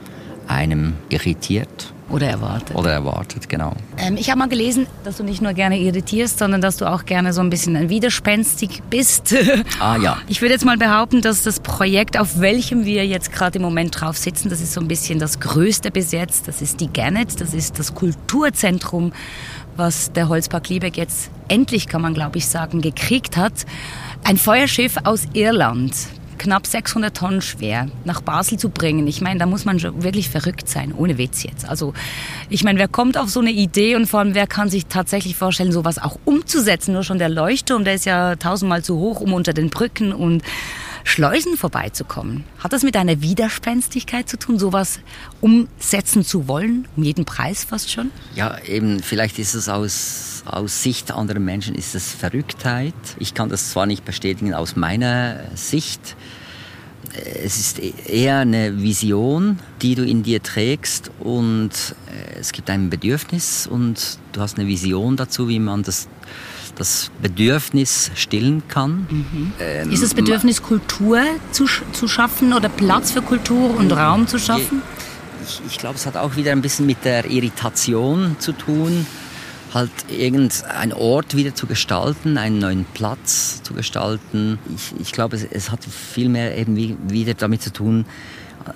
einem 0.53 0.93
irritiert. 1.09 1.93
Oder 2.09 2.27
erwartet. 2.27 2.75
Oder 2.75 2.91
erwartet, 2.91 3.49
genau. 3.49 3.73
Ähm, 3.97 4.17
ich 4.17 4.29
habe 4.29 4.37
mal 4.37 4.47
gelesen, 4.47 4.85
dass 5.03 5.17
du 5.17 5.23
nicht 5.23 5.41
nur 5.41 5.53
gerne 5.53 5.79
irritierst, 5.79 6.37
sondern 6.37 6.61
dass 6.61 6.77
du 6.77 6.85
auch 6.85 7.05
gerne 7.05 7.33
so 7.33 7.41
ein 7.41 7.49
bisschen 7.49 7.89
widerspenstig 7.89 8.83
bist. 8.89 9.33
Ah 9.79 9.97
ja. 9.97 10.17
Ich 10.27 10.41
würde 10.41 10.53
jetzt 10.53 10.65
mal 10.65 10.77
behaupten, 10.77 11.21
dass 11.21 11.41
das 11.41 11.59
Projekt, 11.59 12.19
auf 12.19 12.39
welchem 12.39 12.85
wir 12.85 13.05
jetzt 13.07 13.31
gerade 13.31 13.57
im 13.57 13.63
Moment 13.63 13.99
drauf 13.99 14.17
sitzen, 14.17 14.49
das 14.49 14.61
ist 14.61 14.73
so 14.73 14.81
ein 14.81 14.87
bisschen 14.87 15.17
das 15.17 15.39
größte 15.39 15.89
bis 15.91 16.11
jetzt. 16.11 16.47
Das 16.47 16.61
ist 16.61 16.81
die 16.81 16.91
Gannett, 16.91 17.39
das 17.41 17.53
ist 17.53 17.79
das 17.79 17.95
Kulturzentrum, 17.95 19.11
was 19.75 20.11
der 20.11 20.29
Holzpark 20.29 20.69
Liebeck 20.69 20.97
jetzt 20.97 21.31
endlich, 21.47 21.87
kann 21.87 22.01
man 22.01 22.13
glaube 22.13 22.37
ich 22.37 22.47
sagen, 22.47 22.81
gekriegt 22.81 23.37
hat. 23.37 23.65
Ein 24.23 24.37
Feuerschiff 24.37 24.97
aus 25.03 25.23
Irland 25.33 25.93
knapp 26.43 26.67
600 26.67 27.15
Tonnen 27.15 27.41
schwer 27.41 27.87
nach 28.03 28.19
Basel 28.19 28.59
zu 28.59 28.67
bringen. 28.69 29.07
Ich 29.07 29.21
meine, 29.21 29.39
da 29.39 29.45
muss 29.45 29.63
man 29.63 29.79
schon 29.79 30.03
wirklich 30.03 30.29
verrückt 30.29 30.67
sein, 30.67 30.93
ohne 30.93 31.17
Witz 31.17 31.43
jetzt. 31.43 31.67
Also 31.67 31.93
ich 32.49 32.65
meine, 32.65 32.79
wer 32.79 32.89
kommt 32.89 33.17
auf 33.17 33.29
so 33.29 33.39
eine 33.39 33.51
Idee 33.51 33.95
und 33.95 34.07
vor 34.07 34.19
allem, 34.19 34.35
wer 34.35 34.45
kann 34.45 34.69
sich 34.69 34.87
tatsächlich 34.87 35.37
vorstellen, 35.37 35.71
sowas 35.71 35.99
auch 35.99 36.17
umzusetzen? 36.25 36.93
Nur 36.93 37.03
schon 37.03 37.17
der 37.17 37.29
Leuchtturm, 37.29 37.85
der 37.85 37.93
ist 37.93 38.05
ja 38.05 38.35
tausendmal 38.35 38.83
zu 38.83 38.97
hoch, 38.97 39.21
um 39.21 39.33
unter 39.33 39.53
den 39.53 39.69
Brücken 39.69 40.11
und 40.11 40.43
Schleusen 41.03 41.57
vorbeizukommen. 41.57 42.45
Hat 42.59 42.73
das 42.73 42.83
mit 42.83 42.95
einer 42.95 43.21
Widerspenstigkeit 43.21 44.29
zu 44.29 44.37
tun, 44.37 44.57
sowas 44.57 44.99
umsetzen 45.41 46.23
zu 46.23 46.47
wollen, 46.47 46.87
um 46.95 47.03
jeden 47.03 47.25
Preis 47.25 47.63
fast 47.63 47.91
schon? 47.91 48.11
Ja, 48.35 48.57
eben, 48.59 49.01
vielleicht 49.01 49.37
ist 49.37 49.53
es 49.53 49.69
aus, 49.69 50.43
aus 50.45 50.81
Sicht 50.81 51.11
anderer 51.11 51.39
Menschen 51.39 51.75
ist 51.75 51.93
es 51.93 52.13
Verrücktheit. 52.13 52.93
Ich 53.19 53.33
kann 53.33 53.49
das 53.49 53.71
zwar 53.71 53.85
nicht 53.85 54.05
bestätigen 54.05 54.53
aus 54.53 54.75
meiner 54.75 55.41
Sicht. 55.55 56.15
Es 57.43 57.59
ist 57.59 57.79
eher 57.79 58.39
eine 58.39 58.81
Vision, 58.81 59.59
die 59.81 59.95
du 59.95 60.03
in 60.03 60.23
dir 60.23 60.41
trägst 60.41 61.11
und 61.19 61.69
äh, 62.07 62.39
es 62.39 62.53
gibt 62.53 62.69
ein 62.69 62.89
Bedürfnis 62.89 63.67
und 63.67 64.17
du 64.31 64.41
hast 64.41 64.57
eine 64.57 64.67
Vision 64.67 65.15
dazu, 65.15 65.47
wie 65.47 65.59
man 65.59 65.83
das 65.83 66.07
das 66.75 67.11
Bedürfnis 67.21 68.11
stillen 68.15 68.63
kann. 68.67 69.07
Mhm. 69.09 69.53
Ähm, 69.59 69.91
ist 69.91 70.03
das 70.03 70.13
Bedürfnis, 70.13 70.61
Kultur 70.61 71.21
zu, 71.51 71.65
zu 71.91 72.07
schaffen 72.07 72.53
oder 72.53 72.69
Platz 72.69 73.11
für 73.11 73.21
Kultur 73.21 73.75
und 73.77 73.91
Raum 73.91 74.27
zu 74.27 74.39
schaffen? 74.39 74.81
Ich, 75.45 75.61
ich 75.67 75.77
glaube, 75.77 75.95
es 75.95 76.05
hat 76.05 76.15
auch 76.15 76.35
wieder 76.35 76.51
ein 76.51 76.61
bisschen 76.61 76.85
mit 76.85 77.03
der 77.05 77.29
Irritation 77.29 78.37
zu 78.39 78.53
tun, 78.53 79.05
halt 79.73 79.91
irgendeinen 80.07 80.93
Ort 80.93 81.35
wieder 81.35 81.55
zu 81.55 81.67
gestalten, 81.67 82.37
einen 82.37 82.59
neuen 82.59 82.85
Platz 82.93 83.61
zu 83.63 83.73
gestalten. 83.73 84.59
Ich, 84.75 84.93
ich 84.99 85.11
glaube, 85.11 85.35
es, 85.35 85.43
es 85.43 85.71
hat 85.71 85.83
viel 85.83 86.29
mehr 86.29 86.57
eben 86.57 86.97
wieder 87.09 87.33
damit 87.33 87.61
zu 87.61 87.73
tun, 87.73 88.05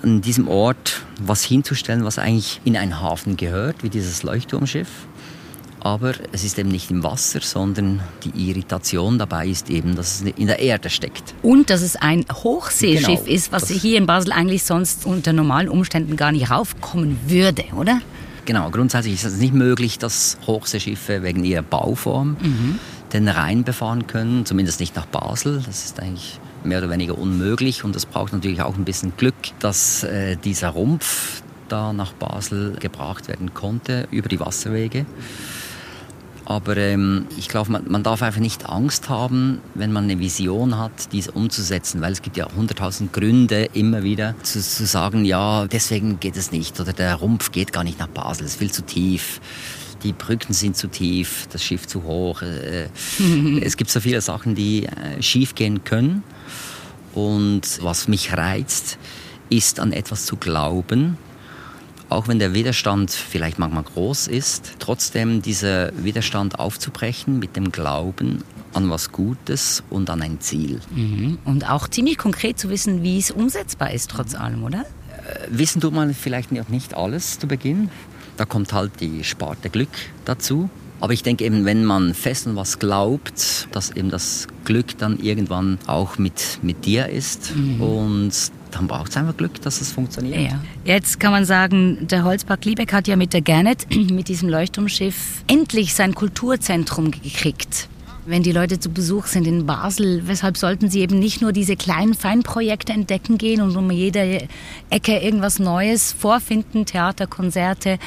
an 0.02 0.20
diesem 0.20 0.48
Ort 0.48 1.02
was 1.20 1.42
hinzustellen, 1.42 2.04
was 2.04 2.18
eigentlich 2.18 2.60
in 2.64 2.76
einen 2.76 3.00
Hafen 3.00 3.36
gehört, 3.36 3.82
wie 3.82 3.88
dieses 3.88 4.22
Leuchtturmschiff 4.22 4.88
aber 5.80 6.14
es 6.32 6.44
ist 6.44 6.58
eben 6.58 6.70
nicht 6.70 6.90
im 6.90 7.02
Wasser, 7.02 7.40
sondern 7.40 8.00
die 8.24 8.48
Irritation 8.50 9.18
dabei 9.18 9.46
ist 9.46 9.70
eben, 9.70 9.96
dass 9.96 10.20
es 10.20 10.32
in 10.36 10.46
der 10.46 10.58
Erde 10.58 10.90
steckt. 10.90 11.34
Und 11.42 11.70
dass 11.70 11.82
es 11.82 11.96
ein 11.96 12.24
Hochseeschiff 12.32 13.24
genau, 13.24 13.34
ist, 13.34 13.52
was 13.52 13.68
hier 13.68 13.98
in 13.98 14.06
Basel 14.06 14.32
eigentlich 14.32 14.64
sonst 14.64 15.06
unter 15.06 15.32
normalen 15.32 15.68
Umständen 15.68 16.16
gar 16.16 16.32
nicht 16.32 16.50
raufkommen 16.50 17.18
würde, 17.26 17.64
oder? 17.76 18.00
Genau, 18.44 18.70
grundsätzlich 18.70 19.14
ist 19.14 19.24
es 19.24 19.36
nicht 19.36 19.52
möglich, 19.52 19.98
dass 19.98 20.38
Hochseeschiffe 20.46 21.22
wegen 21.22 21.44
ihrer 21.44 21.62
Bauform 21.62 22.36
mhm. 22.40 22.78
den 23.12 23.28
Rhein 23.28 23.62
befahren 23.62 24.06
können, 24.06 24.46
zumindest 24.46 24.80
nicht 24.80 24.96
nach 24.96 25.06
Basel. 25.06 25.62
Das 25.66 25.84
ist 25.84 26.00
eigentlich 26.00 26.40
mehr 26.64 26.78
oder 26.78 26.90
weniger 26.90 27.18
unmöglich 27.18 27.84
und 27.84 27.94
es 27.94 28.06
braucht 28.06 28.32
natürlich 28.32 28.62
auch 28.62 28.76
ein 28.76 28.84
bisschen 28.84 29.12
Glück, 29.16 29.34
dass 29.60 30.02
äh, 30.02 30.36
dieser 30.36 30.70
Rumpf 30.70 31.42
da 31.68 31.92
nach 31.92 32.12
Basel 32.14 32.76
gebracht 32.80 33.28
werden 33.28 33.54
konnte 33.54 34.08
über 34.10 34.28
die 34.28 34.40
Wasserwege. 34.40 35.06
Aber 36.48 36.78
ähm, 36.78 37.26
ich 37.36 37.50
glaube, 37.50 37.72
man, 37.72 37.84
man, 37.90 38.02
darf 38.02 38.22
einfach 38.22 38.40
nicht 38.40 38.66
Angst 38.66 39.10
haben, 39.10 39.60
wenn 39.74 39.92
man 39.92 40.04
eine 40.04 40.18
Vision 40.18 40.78
hat, 40.78 41.12
diese 41.12 41.32
umzusetzen, 41.32 42.00
weil 42.00 42.12
es 42.12 42.22
gibt 42.22 42.38
ja 42.38 42.48
hunderttausend 42.56 43.12
Gründe 43.12 43.68
immer 43.74 44.02
wieder 44.02 44.34
zu, 44.42 44.62
zu 44.62 44.86
sagen, 44.86 45.26
ja, 45.26 45.66
deswegen 45.66 46.20
geht 46.20 46.38
es 46.38 46.50
nicht 46.50 46.80
oder 46.80 46.94
der 46.94 47.16
Rumpf 47.16 47.52
geht 47.52 47.74
gar 47.74 47.84
nicht 47.84 47.98
nach 47.98 48.08
Basel, 48.08 48.46
es 48.46 48.52
ist 48.52 48.58
viel 48.58 48.72
zu 48.72 48.82
tief 48.82 49.40
die 50.04 50.12
Brücken 50.12 50.52
sind 50.52 50.76
zu 50.76 50.86
tief, 50.86 51.48
das 51.50 51.64
Schiff 51.64 51.88
zu 51.88 52.04
hoch. 52.04 52.42
Äh, 52.42 52.88
es 53.60 53.76
gibt 53.76 53.90
so 53.90 53.98
viele 53.98 54.20
Sachen, 54.20 54.54
die 54.54 54.86
äh, 54.86 55.20
schief 55.20 55.56
gehen 55.56 55.82
können. 55.82 56.22
Und 57.14 57.80
was 57.82 58.06
mich 58.06 58.32
reizt, 58.32 58.96
ist 59.50 59.80
an 59.80 59.92
etwas 59.92 60.24
zu 60.24 60.36
glauben, 60.36 61.18
auch 62.08 62.28
wenn 62.28 62.38
der 62.38 62.54
Widerstand 62.54 63.10
vielleicht 63.10 63.58
manchmal 63.58 63.82
groß 63.82 64.28
ist, 64.28 64.74
trotzdem 64.78 65.42
dieser 65.42 65.92
Widerstand 66.02 66.58
aufzubrechen 66.58 67.38
mit 67.38 67.56
dem 67.56 67.70
Glauben 67.70 68.44
an 68.72 68.90
was 68.90 69.12
Gutes 69.12 69.82
und 69.90 70.10
an 70.10 70.22
ein 70.22 70.40
Ziel. 70.40 70.80
Mhm. 70.94 71.38
Und 71.44 71.68
auch 71.68 71.88
ziemlich 71.88 72.18
konkret 72.18 72.58
zu 72.58 72.70
wissen, 72.70 73.02
wie 73.02 73.18
es 73.18 73.30
umsetzbar 73.30 73.92
ist, 73.92 74.10
trotz 74.10 74.34
allem, 74.34 74.62
oder? 74.64 74.80
Äh, 74.80 75.46
wissen 75.50 75.80
tut 75.80 75.92
man 75.92 76.14
vielleicht 76.14 76.52
noch 76.52 76.68
nicht 76.68 76.94
alles 76.94 77.38
zu 77.38 77.46
Beginn. 77.46 77.90
Da 78.36 78.44
kommt 78.44 78.72
halt 78.72 79.00
die 79.00 79.24
Sparte 79.24 79.68
Glück 79.68 79.88
dazu. 80.24 80.70
Aber 81.00 81.12
ich 81.12 81.22
denke 81.22 81.44
eben, 81.44 81.64
wenn 81.64 81.84
man 81.84 82.12
fest 82.12 82.46
an 82.46 82.56
was 82.56 82.78
glaubt, 82.78 83.68
dass 83.72 83.90
eben 83.90 84.10
das 84.10 84.48
Glück 84.64 84.98
dann 84.98 85.20
irgendwann 85.20 85.78
auch 85.86 86.18
mit, 86.18 86.58
mit 86.62 86.86
dir 86.86 87.08
ist 87.08 87.54
mhm. 87.54 87.80
und 87.80 88.32
dann 88.70 88.86
braucht 88.86 89.10
es 89.10 89.16
einfach 89.16 89.36
Glück, 89.36 89.60
dass 89.62 89.80
es 89.80 89.92
funktioniert. 89.92 90.50
Ja. 90.50 90.60
Jetzt 90.84 91.20
kann 91.20 91.32
man 91.32 91.44
sagen, 91.44 92.06
der 92.08 92.24
Holzpark 92.24 92.64
Liebeck 92.64 92.92
hat 92.92 93.08
ja 93.08 93.16
mit 93.16 93.32
der 93.32 93.40
Gernet, 93.40 93.86
mit 94.10 94.28
diesem 94.28 94.48
Leuchtturmschiff, 94.48 95.42
endlich 95.46 95.94
sein 95.94 96.14
Kulturzentrum 96.14 97.10
gekriegt. 97.10 97.88
Wenn 98.26 98.42
die 98.42 98.52
Leute 98.52 98.78
zu 98.78 98.90
Besuch 98.90 99.24
sind 99.24 99.46
in 99.46 99.64
Basel, 99.64 100.28
weshalb 100.28 100.58
sollten 100.58 100.90
sie 100.90 101.00
eben 101.00 101.18
nicht 101.18 101.40
nur 101.40 101.52
diese 101.52 101.76
kleinen 101.76 102.12
Feinprojekte 102.12 102.92
entdecken 102.92 103.38
gehen 103.38 103.62
und 103.62 103.74
um 103.74 103.90
jede 103.90 104.46
Ecke 104.90 105.16
irgendwas 105.16 105.58
Neues 105.58 106.12
vorfinden, 106.12 106.84
Theater, 106.84 107.26
Konzerte, 107.26 107.98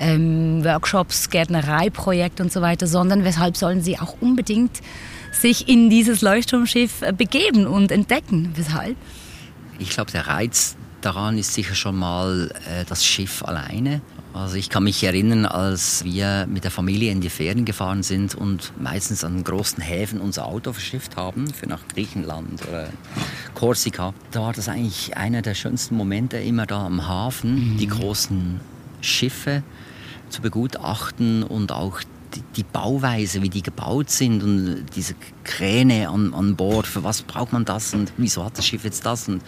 ähm, 0.00 0.64
Workshops, 0.64 1.30
Gärtnereiprojekte 1.30 2.42
und 2.42 2.52
so 2.52 2.60
weiter, 2.60 2.88
sondern 2.88 3.22
weshalb 3.22 3.56
sollen 3.56 3.80
sie 3.80 4.00
auch 4.00 4.16
unbedingt 4.20 4.80
sich 5.30 5.68
in 5.68 5.90
dieses 5.90 6.22
Leuchtturmschiff 6.22 7.04
begeben 7.16 7.68
und 7.68 7.92
entdecken? 7.92 8.50
Weshalb? 8.56 8.96
Ich 9.78 9.90
glaube, 9.90 10.10
der 10.10 10.26
Reiz 10.26 10.76
daran 11.00 11.38
ist 11.38 11.54
sicher 11.54 11.74
schon 11.74 11.96
mal 11.96 12.50
äh, 12.68 12.84
das 12.84 13.04
Schiff 13.04 13.44
alleine. 13.44 14.00
Also 14.34 14.56
ich 14.56 14.68
kann 14.68 14.84
mich 14.84 15.02
erinnern, 15.02 15.46
als 15.46 16.04
wir 16.04 16.46
mit 16.48 16.64
der 16.64 16.70
Familie 16.70 17.10
in 17.10 17.20
die 17.20 17.30
Ferien 17.30 17.64
gefahren 17.64 18.02
sind 18.02 18.34
und 18.34 18.72
meistens 18.80 19.24
an 19.24 19.42
großen 19.42 19.82
Häfen 19.82 20.20
unser 20.20 20.46
Auto 20.46 20.72
verschifft 20.72 21.16
haben, 21.16 21.48
für 21.52 21.66
nach 21.66 21.80
Griechenland 21.88 22.62
oder 22.68 22.88
Korsika. 23.54 24.12
Da 24.30 24.42
war 24.42 24.52
das 24.52 24.68
eigentlich 24.68 25.16
einer 25.16 25.42
der 25.42 25.54
schönsten 25.54 25.96
Momente 25.96 26.36
immer 26.36 26.66
da 26.66 26.84
am 26.84 27.08
Hafen, 27.08 27.74
mhm. 27.74 27.78
die 27.78 27.88
großen 27.88 28.60
Schiffe 29.00 29.62
zu 30.28 30.42
begutachten 30.42 31.42
und 31.42 31.72
auch 31.72 32.00
die, 32.34 32.42
die, 32.56 32.64
Bauweise, 32.64 33.42
wie 33.42 33.48
die 33.48 33.62
gebaut 33.62 34.10
sind 34.10 34.42
und 34.42 34.86
diese 34.94 35.14
Kräne 35.44 36.08
an, 36.08 36.34
an 36.34 36.56
Bord, 36.56 36.86
für 36.86 37.04
was 37.04 37.22
braucht 37.22 37.52
man 37.52 37.64
das 37.64 37.94
und 37.94 38.12
wieso 38.16 38.44
hat 38.44 38.58
das 38.58 38.66
Schiff 38.66 38.84
jetzt 38.84 39.04
das 39.06 39.28
und 39.28 39.42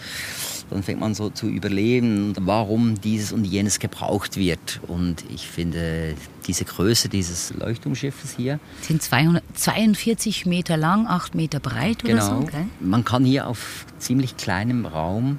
dann 0.71 0.83
fängt 0.83 1.01
man 1.01 1.15
so 1.15 1.31
zu 1.31 1.49
überleben, 1.49 2.33
warum 2.39 3.01
dieses 3.01 3.33
und 3.33 3.45
jenes 3.45 3.81
gebraucht 3.81 4.37
wird. 4.37 4.81
Und 4.87 5.25
ich 5.29 5.49
finde 5.49 6.15
diese 6.47 6.65
Größe 6.65 7.09
dieses 7.09 7.53
Leuchtturmschiffes 7.55 8.37
hier. 8.37 8.61
Sind 8.81 9.03
242 9.03 10.47
Meter 10.47 10.77
lang, 10.77 11.07
8 11.07 11.35
Meter 11.35 11.59
breit 11.59 12.05
genau. 12.05 12.15
oder 12.15 12.23
so? 12.23 12.43
Okay. 12.43 12.67
Man 12.79 13.05
kann 13.05 13.25
hier 13.25 13.49
auf 13.49 13.85
ziemlich 13.99 14.37
kleinem 14.37 14.87
Raum 14.87 15.39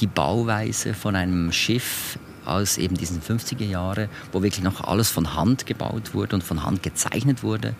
die 0.00 0.06
Bauweise 0.06 0.94
von 0.94 1.16
einem 1.16 1.50
Schiff 1.50 2.18
aus 2.48 2.78
eben 2.78 2.96
diesen 2.96 3.20
50er 3.20 3.64
Jahren, 3.64 4.08
wo 4.32 4.42
wirklich 4.42 4.64
noch 4.64 4.82
alles 4.82 5.10
von 5.10 5.34
Hand 5.34 5.66
gebaut 5.66 6.14
wurde 6.14 6.36
und 6.36 6.42
von 6.42 6.64
Hand 6.64 6.82
gezeichnet 6.82 7.42
wurde, 7.42 7.74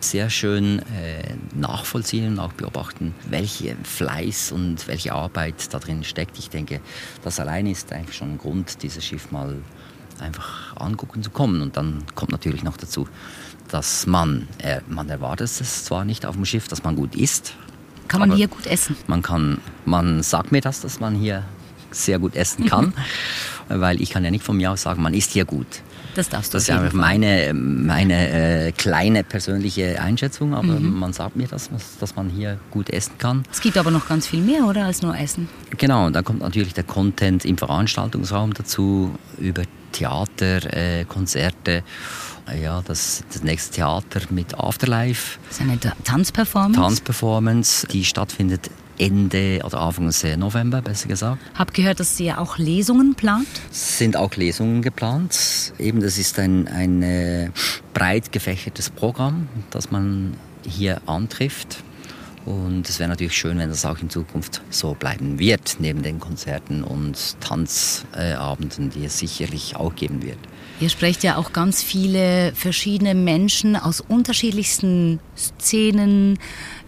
sehr 0.00 0.30
schön 0.30 0.78
äh, 0.78 1.34
nachvollziehen 1.54 2.32
und 2.32 2.38
auch 2.38 2.52
beobachten, 2.52 3.14
welche 3.28 3.76
Fleiß 3.82 4.52
und 4.52 4.86
welche 4.86 5.12
Arbeit 5.12 5.72
da 5.72 5.78
drin 5.78 6.04
steckt. 6.04 6.38
Ich 6.38 6.50
denke, 6.50 6.80
das 7.24 7.40
allein 7.40 7.66
ist 7.66 7.92
eigentlich 7.92 8.16
schon 8.16 8.34
ein 8.34 8.38
Grund, 8.38 8.82
dieses 8.82 9.04
Schiff 9.04 9.30
mal 9.32 9.56
einfach 10.20 10.76
angucken 10.76 11.22
zu 11.22 11.30
kommen. 11.30 11.62
Und 11.62 11.76
dann 11.76 12.04
kommt 12.14 12.32
natürlich 12.32 12.62
noch 12.62 12.76
dazu, 12.76 13.08
dass 13.68 14.06
man, 14.06 14.48
äh, 14.58 14.80
man 14.88 15.08
erwartet 15.08 15.48
es 15.60 15.84
zwar 15.84 16.04
nicht 16.04 16.26
auf 16.26 16.36
dem 16.36 16.44
Schiff, 16.44 16.68
dass 16.68 16.82
man 16.84 16.96
gut 16.96 17.14
isst. 17.14 17.54
Kann 18.06 18.20
man 18.20 18.32
hier 18.32 18.48
gut 18.48 18.66
essen? 18.66 18.96
Man 19.06 19.22
kann, 19.22 19.58
man 19.84 20.22
sagt 20.22 20.50
mir 20.50 20.62
das, 20.62 20.80
dass 20.80 20.98
man 20.98 21.14
hier 21.14 21.44
sehr 21.90 22.18
gut 22.18 22.36
essen 22.36 22.66
kann. 22.66 22.94
weil 23.68 24.00
ich 24.00 24.10
kann 24.10 24.24
ja 24.24 24.30
nicht 24.30 24.44
von 24.44 24.56
mir 24.56 24.70
aus 24.72 24.82
sagen, 24.82 25.02
man 25.02 25.14
isst 25.14 25.32
hier 25.32 25.44
gut. 25.44 25.66
Das 26.14 26.28
darfst 26.28 26.52
du 26.52 26.56
Das 26.56 26.64
ist 26.64 26.70
einfach 26.70 26.92
meine, 26.94 27.52
meine 27.54 28.66
äh, 28.68 28.72
kleine 28.72 29.22
persönliche 29.22 30.00
Einschätzung, 30.02 30.54
aber 30.54 30.80
Mhm. 30.80 30.98
man 30.98 31.12
sagt 31.12 31.36
mir, 31.36 31.46
dass, 31.46 31.70
dass 32.00 32.16
man 32.16 32.28
hier 32.30 32.58
gut 32.70 32.90
essen 32.90 33.12
kann. 33.18 33.44
Es 33.52 33.60
gibt 33.60 33.76
aber 33.78 33.90
noch 33.90 34.08
ganz 34.08 34.26
viel 34.26 34.40
mehr, 34.42 34.64
oder, 34.64 34.86
als 34.86 35.02
nur 35.02 35.16
Essen? 35.16 35.48
Genau, 35.76 36.06
und 36.06 36.14
dann 36.16 36.24
kommt 36.24 36.40
natürlich 36.40 36.74
der 36.74 36.84
Content 36.84 37.44
im 37.44 37.56
Veranstaltungsraum 37.56 38.52
dazu, 38.54 39.14
über 39.38 39.62
Theater, 39.92 40.72
äh, 40.74 41.04
Konzerte. 41.04 41.82
Ja, 42.62 42.82
das, 42.86 43.22
das 43.32 43.42
nächste 43.42 43.76
Theater 43.76 44.20
mit 44.30 44.58
Afterlife, 44.58 45.38
Das 45.48 45.58
ist 45.58 45.62
eine 45.62 45.78
Ta- 45.78 45.92
Tanzperformance. 46.04 46.80
Tanzperformance, 46.80 47.86
die 47.88 48.04
stattfindet 48.04 48.70
Ende 48.98 49.60
oder 49.64 49.80
Anfang 49.80 50.10
November, 50.38 50.82
besser 50.82 51.08
gesagt. 51.08 51.40
Hab 51.54 51.74
gehört, 51.74 52.00
dass 52.00 52.18
ihr 52.20 52.40
auch 52.40 52.58
Lesungen 52.58 53.14
plant. 53.14 53.48
Es 53.70 53.98
sind 53.98 54.16
auch 54.16 54.34
Lesungen 54.36 54.82
geplant. 54.82 55.72
Eben, 55.78 56.00
das 56.00 56.18
ist 56.18 56.38
ein, 56.38 56.68
ein 56.68 57.02
äh, 57.02 57.50
breit 57.94 58.32
gefächertes 58.32 58.90
Programm, 58.90 59.48
das 59.70 59.90
man 59.90 60.34
hier 60.66 61.00
antrifft. 61.06 61.82
Und 62.44 62.88
es 62.88 62.98
wäre 62.98 63.08
natürlich 63.08 63.36
schön, 63.36 63.58
wenn 63.58 63.68
das 63.68 63.84
auch 63.84 63.98
in 63.98 64.10
Zukunft 64.10 64.62
so 64.70 64.94
bleiben 64.94 65.38
wird, 65.38 65.76
neben 65.80 66.02
den 66.02 66.18
Konzerten 66.18 66.82
und 66.82 67.36
Tanzabenden, 67.40 68.90
die 68.90 69.04
es 69.04 69.18
sicherlich 69.18 69.76
auch 69.76 69.94
geben 69.94 70.22
wird. 70.22 70.38
Ihr 70.80 70.90
sprecht 70.90 71.24
ja 71.24 71.36
auch 71.36 71.52
ganz 71.52 71.82
viele 71.82 72.52
verschiedene 72.54 73.16
Menschen 73.16 73.74
aus 73.74 74.00
unterschiedlichsten 74.00 75.18
Szenen, 75.36 76.38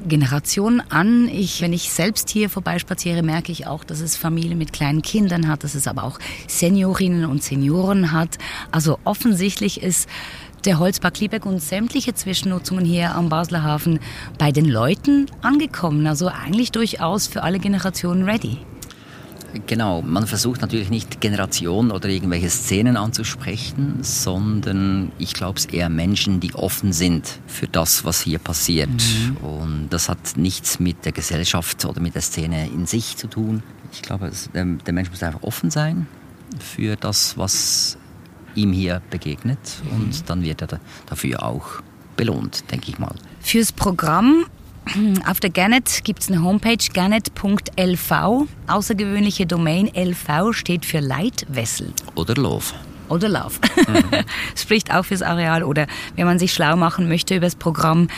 Generationen 0.07 0.81
an. 0.91 1.29
Ich, 1.29 1.61
wenn 1.61 1.73
ich 1.73 1.91
selbst 1.91 2.31
hier 2.31 2.49
vorbeispaziere, 2.51 3.25
merke 3.25 3.51
ich 3.51 3.67
auch, 3.67 3.83
dass 3.83 4.01
es 4.01 4.17
Familien 4.17 4.59
mit 4.59 4.73
kleinen 4.73 5.03
Kindern 5.03 5.49
hat, 5.49 5.65
dass 5.65 5.75
es 5.75 5.89
aber 5.89 6.05
auch 6.05 6.21
Seniorinnen 6.47 7.25
und 7.25 7.43
Senioren 7.43 8.13
hat. 8.13 8.39
Also 8.71 9.01
offensichtlich 9.03 9.83
ist 9.83 10.09
der 10.65 10.79
Holzpark 10.79 11.19
Liebeck 11.21 11.47
und 11.47 11.61
sämtliche 11.63 12.15
Zwischennutzungen 12.15 12.85
hier 12.85 13.15
am 13.15 13.29
Basler 13.29 13.63
Hafen 13.63 14.01
bei 14.39 14.53
den 14.53 14.67
Leuten 14.67 15.27
angekommen. 15.43 16.07
Also 16.07 16.29
eigentlich 16.29 16.73
durchaus 16.73 17.27
für 17.27 17.43
alle 17.43 17.59
Generationen 17.59 18.25
ready. 18.25 18.59
Genau, 19.67 20.01
man 20.03 20.27
versucht 20.27 20.61
natürlich 20.61 20.91
nicht 20.91 21.21
Generationen 21.21 21.91
oder 21.91 22.09
irgendwelche 22.09 22.49
Szenen 22.49 22.97
anzusprechen, 22.97 23.99
sondern 24.03 25.11
ich 25.19 25.35
glaube 25.35 25.59
es 25.59 25.67
eher 25.67 25.89
Menschen, 25.89 26.39
die 26.39 26.55
offen 26.55 26.93
sind 26.93 27.41
für 27.47 27.67
das, 27.67 28.05
was 28.05 28.21
hier 28.21 28.39
passiert. 28.39 28.91
Und 29.43 29.89
das 29.91 30.09
hat 30.09 30.37
nichts 30.37 30.79
mit 30.79 31.05
der 31.05 31.13
Gesellschaft 31.13 31.85
oder 31.85 32.01
mit 32.01 32.15
der 32.15 32.23
Szene 32.23 32.69
in 32.69 32.87
sich 32.87 33.17
zu 33.17 33.27
tun. 33.27 33.63
Ich 33.93 34.03
glaube, 34.03 34.31
der, 34.55 34.65
der 34.65 34.93
Mensch 34.93 35.11
muss 35.11 35.23
einfach 35.23 35.43
offen 35.43 35.71
sein 35.71 36.07
für 36.59 36.97
das, 36.97 37.37
was 37.37 37.97
ihm 38.55 38.73
hier 38.73 39.01
begegnet 39.11 39.59
und 39.93 40.29
dann 40.29 40.43
wird 40.43 40.61
er 40.63 40.67
da- 40.67 40.81
dafür 41.07 41.43
auch 41.43 41.67
belohnt, 42.17 42.71
denke 42.71 42.91
ich 42.91 42.99
mal. 42.99 43.15
Fürs 43.41 43.73
Programm 43.73 44.45
auf 45.29 45.41
der 45.41 45.51
Garnet 45.51 46.01
gibt 46.05 46.23
es 46.23 46.29
eine 46.29 46.43
Homepage 46.43 46.77
garnet.lv. 46.93 48.47
Außergewöhnliche 48.67 49.47
Domain 49.47 49.89
LV 49.95 50.53
steht 50.53 50.85
für 50.85 51.01
Leitwessel 51.01 51.93
Oder 52.15 52.35
Love. 52.35 52.65
oder 53.09 53.29
Love. 53.29 53.55
Spricht 54.57 54.93
auch 54.95 55.05
fürs 55.05 55.23
Areal 55.23 55.63
oder 55.65 55.87
wenn 56.17 56.27
man 56.27 56.39
sich 56.39 56.53
schlau 56.53 56.77
machen 56.77 57.09
möchte 57.09 57.37
über 57.37 57.47
das 57.47 57.57
Programm. 57.57 58.09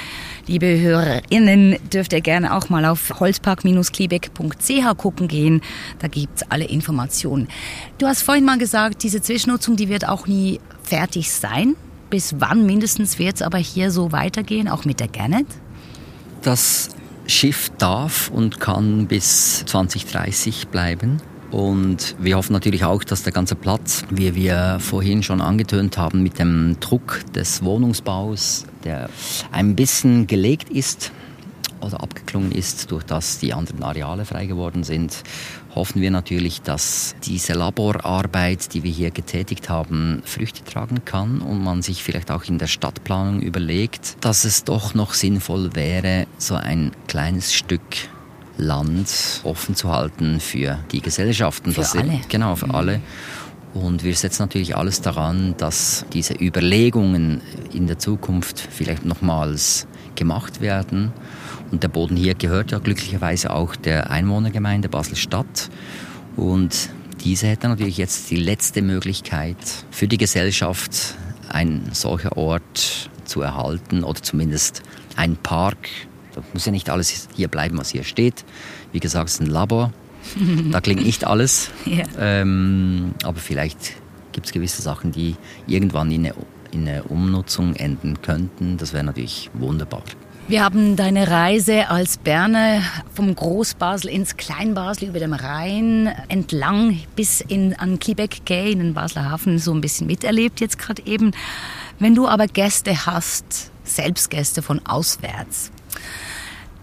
Liebe 0.46 0.80
HörerInnen, 0.80 1.76
dürft 1.92 2.12
ihr 2.12 2.20
gerne 2.20 2.56
auch 2.56 2.68
mal 2.68 2.84
auf 2.84 3.20
holzpark-kliebeck.ch 3.20 4.96
gucken 4.96 5.28
gehen. 5.28 5.62
Da 6.00 6.08
gibt's 6.08 6.42
alle 6.48 6.64
Informationen. 6.64 7.46
Du 7.98 8.06
hast 8.06 8.22
vorhin 8.22 8.44
mal 8.44 8.58
gesagt, 8.58 9.04
diese 9.04 9.22
Zwischennutzung, 9.22 9.76
die 9.76 9.88
wird 9.88 10.08
auch 10.08 10.26
nie 10.26 10.60
fertig 10.82 11.30
sein. 11.30 11.76
Bis 12.10 12.34
wann 12.38 12.66
mindestens 12.66 13.20
wird's 13.20 13.40
aber 13.40 13.58
hier 13.58 13.92
so 13.92 14.10
weitergehen, 14.10 14.68
auch 14.68 14.84
mit 14.84 14.98
der 14.98 15.08
Garnet? 15.08 15.46
Das 16.42 16.90
Schiff 17.26 17.70
darf 17.78 18.28
und 18.28 18.58
kann 18.58 19.06
bis 19.06 19.64
2030 19.66 20.68
bleiben. 20.68 21.22
Und 21.52 22.16
wir 22.18 22.38
hoffen 22.38 22.54
natürlich 22.54 22.82
auch, 22.84 23.04
dass 23.04 23.24
der 23.24 23.32
ganze 23.32 23.54
Platz, 23.54 24.04
wie 24.08 24.34
wir 24.34 24.78
vorhin 24.80 25.22
schon 25.22 25.42
angetönt 25.42 25.98
haben, 25.98 26.22
mit 26.22 26.38
dem 26.38 26.80
Druck 26.80 27.20
des 27.34 27.62
Wohnungsbaus, 27.62 28.64
der 28.84 29.10
ein 29.52 29.76
bisschen 29.76 30.26
gelegt 30.26 30.70
ist 30.70 31.12
oder 31.82 32.02
abgeklungen 32.02 32.52
ist, 32.52 32.90
durch 32.90 33.04
das 33.04 33.38
die 33.38 33.52
anderen 33.52 33.82
Areale 33.82 34.24
frei 34.24 34.46
geworden 34.46 34.82
sind, 34.82 35.24
hoffen 35.74 36.00
wir 36.00 36.10
natürlich, 36.10 36.62
dass 36.62 37.16
diese 37.24 37.52
Laborarbeit, 37.52 38.72
die 38.72 38.82
wir 38.82 38.92
hier 38.92 39.10
getätigt 39.10 39.68
haben, 39.68 40.22
Früchte 40.24 40.64
tragen 40.64 41.04
kann 41.04 41.42
und 41.42 41.62
man 41.62 41.82
sich 41.82 42.02
vielleicht 42.02 42.30
auch 42.30 42.44
in 42.44 42.56
der 42.56 42.66
Stadtplanung 42.66 43.42
überlegt, 43.42 44.16
dass 44.22 44.44
es 44.44 44.64
doch 44.64 44.94
noch 44.94 45.12
sinnvoll 45.12 45.74
wäre, 45.74 46.26
so 46.38 46.54
ein 46.54 46.92
kleines 47.08 47.52
Stück 47.52 47.82
Land 48.58 49.40
offen 49.44 49.74
zu 49.74 49.90
halten 49.90 50.40
für 50.40 50.78
die 50.92 51.00
Gesellschaften. 51.00 51.72
Für 51.72 51.88
alle. 51.98 52.20
Genau, 52.28 52.56
für 52.56 52.72
alle. 52.72 53.00
Und 53.74 54.04
wir 54.04 54.14
setzen 54.14 54.42
natürlich 54.42 54.76
alles 54.76 55.00
daran, 55.00 55.54
dass 55.56 56.04
diese 56.12 56.34
Überlegungen 56.34 57.40
in 57.72 57.86
der 57.86 57.98
Zukunft 57.98 58.60
vielleicht 58.60 59.04
nochmals 59.04 59.86
gemacht 60.14 60.60
werden. 60.60 61.12
Und 61.70 61.82
der 61.82 61.88
Boden 61.88 62.16
hier 62.16 62.34
gehört 62.34 62.70
ja 62.70 62.78
glücklicherweise 62.78 63.50
auch 63.50 63.74
der 63.74 64.10
Einwohnergemeinde 64.10 64.90
Basel-Stadt. 64.90 65.70
Und 66.36 66.90
diese 67.24 67.46
hätte 67.46 67.68
natürlich 67.68 67.96
jetzt 67.96 68.30
die 68.30 68.36
letzte 68.36 68.82
Möglichkeit 68.82 69.56
für 69.90 70.06
die 70.06 70.18
Gesellschaft, 70.18 71.14
ein 71.48 71.88
solcher 71.92 72.36
Ort 72.36 73.10
zu 73.24 73.40
erhalten 73.40 74.04
oder 74.04 74.22
zumindest 74.22 74.82
ein 75.16 75.36
Park. 75.36 75.88
Da 76.34 76.42
muss 76.52 76.66
ja 76.66 76.72
nicht 76.72 76.90
alles 76.90 77.28
hier 77.34 77.48
bleiben, 77.48 77.78
was 77.78 77.90
hier 77.90 78.04
steht. 78.04 78.44
Wie 78.92 79.00
gesagt, 79.00 79.28
es 79.28 79.34
ist 79.34 79.40
ein 79.40 79.46
Labor. 79.46 79.92
Da 80.70 80.80
klingt 80.80 81.04
nicht 81.04 81.26
alles. 81.26 81.70
Ja. 81.84 82.04
Ähm, 82.18 83.12
aber 83.24 83.38
vielleicht 83.38 83.94
gibt 84.32 84.46
es 84.46 84.52
gewisse 84.52 84.80
Sachen, 84.82 85.12
die 85.12 85.36
irgendwann 85.66 86.10
in 86.10 86.26
eine, 86.26 86.34
in 86.70 86.88
eine 86.88 87.02
Umnutzung 87.04 87.74
enden 87.74 88.22
könnten. 88.22 88.76
Das 88.78 88.92
wäre 88.92 89.04
natürlich 89.04 89.50
wunderbar. 89.52 90.02
Wir 90.48 90.64
haben 90.64 90.96
deine 90.96 91.28
Reise 91.28 91.88
als 91.88 92.18
Berner 92.18 92.82
vom 93.14 93.34
Großbasel 93.34 94.10
ins 94.10 94.36
Kleinbasel 94.36 95.08
über 95.08 95.20
dem 95.20 95.32
Rhein 95.32 96.12
entlang 96.28 96.98
bis 97.14 97.40
in, 97.40 97.74
an 97.74 97.98
Quebec 97.98 98.44
Gay 98.44 98.72
in 98.72 98.78
den 98.78 98.94
Basler 98.94 99.30
Hafen 99.30 99.58
so 99.58 99.72
ein 99.72 99.80
bisschen 99.80 100.06
miterlebt 100.06 100.60
jetzt 100.60 100.78
gerade 100.78 101.02
eben. 101.06 101.32
Wenn 101.98 102.14
du 102.14 102.26
aber 102.26 102.48
Gäste 102.48 103.06
hast, 103.06 103.70
selbst 103.84 104.30
Gäste 104.30 104.62
von 104.62 104.84
auswärts, 104.84 105.70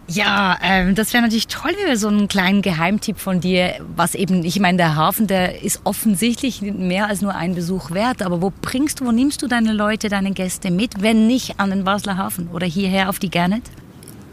ja, 0.10 0.58
ähm, 0.64 0.96
das 0.96 1.14
wäre 1.14 1.24
natürlich 1.24 1.48
toll, 1.48 1.72
wenn 1.80 1.88
wir 1.88 1.98
so 1.98 2.08
einen 2.08 2.28
kleinen 2.28 2.62
Geheimtipp 2.62 3.20
von 3.20 3.40
dir, 3.40 3.76
was 3.96 4.16
eben, 4.16 4.44
ich 4.44 4.60
meine, 4.60 4.78
der 4.78 4.96
Hafen, 4.96 5.28
der 5.28 5.62
ist 5.62 5.82
offensichtlich 5.84 6.62
mehr 6.62 7.08
als 7.08 7.22
nur 7.22 7.36
ein 7.36 7.54
Besuch 7.54 7.92
wert, 7.92 8.24
aber 8.24 8.42
wo 8.42 8.52
bringst 8.62 9.00
du, 9.00 9.06
wo 9.06 9.12
nimmst 9.12 9.42
du 9.42 9.48
deine 9.48 9.72
Leute, 9.72 10.10
deine 10.10 10.32
Gäste 10.32 10.72
mit, 10.72 11.02
wenn 11.02 11.28
nicht 11.28 11.60
an 11.60 11.70
den 11.70 11.84
Basler 11.84 12.18
Hafen 12.18 12.50
oder 12.50 12.66
hierher 12.66 13.10
auf 13.10 13.20
die 13.20 13.30
Garnet? 13.30 13.64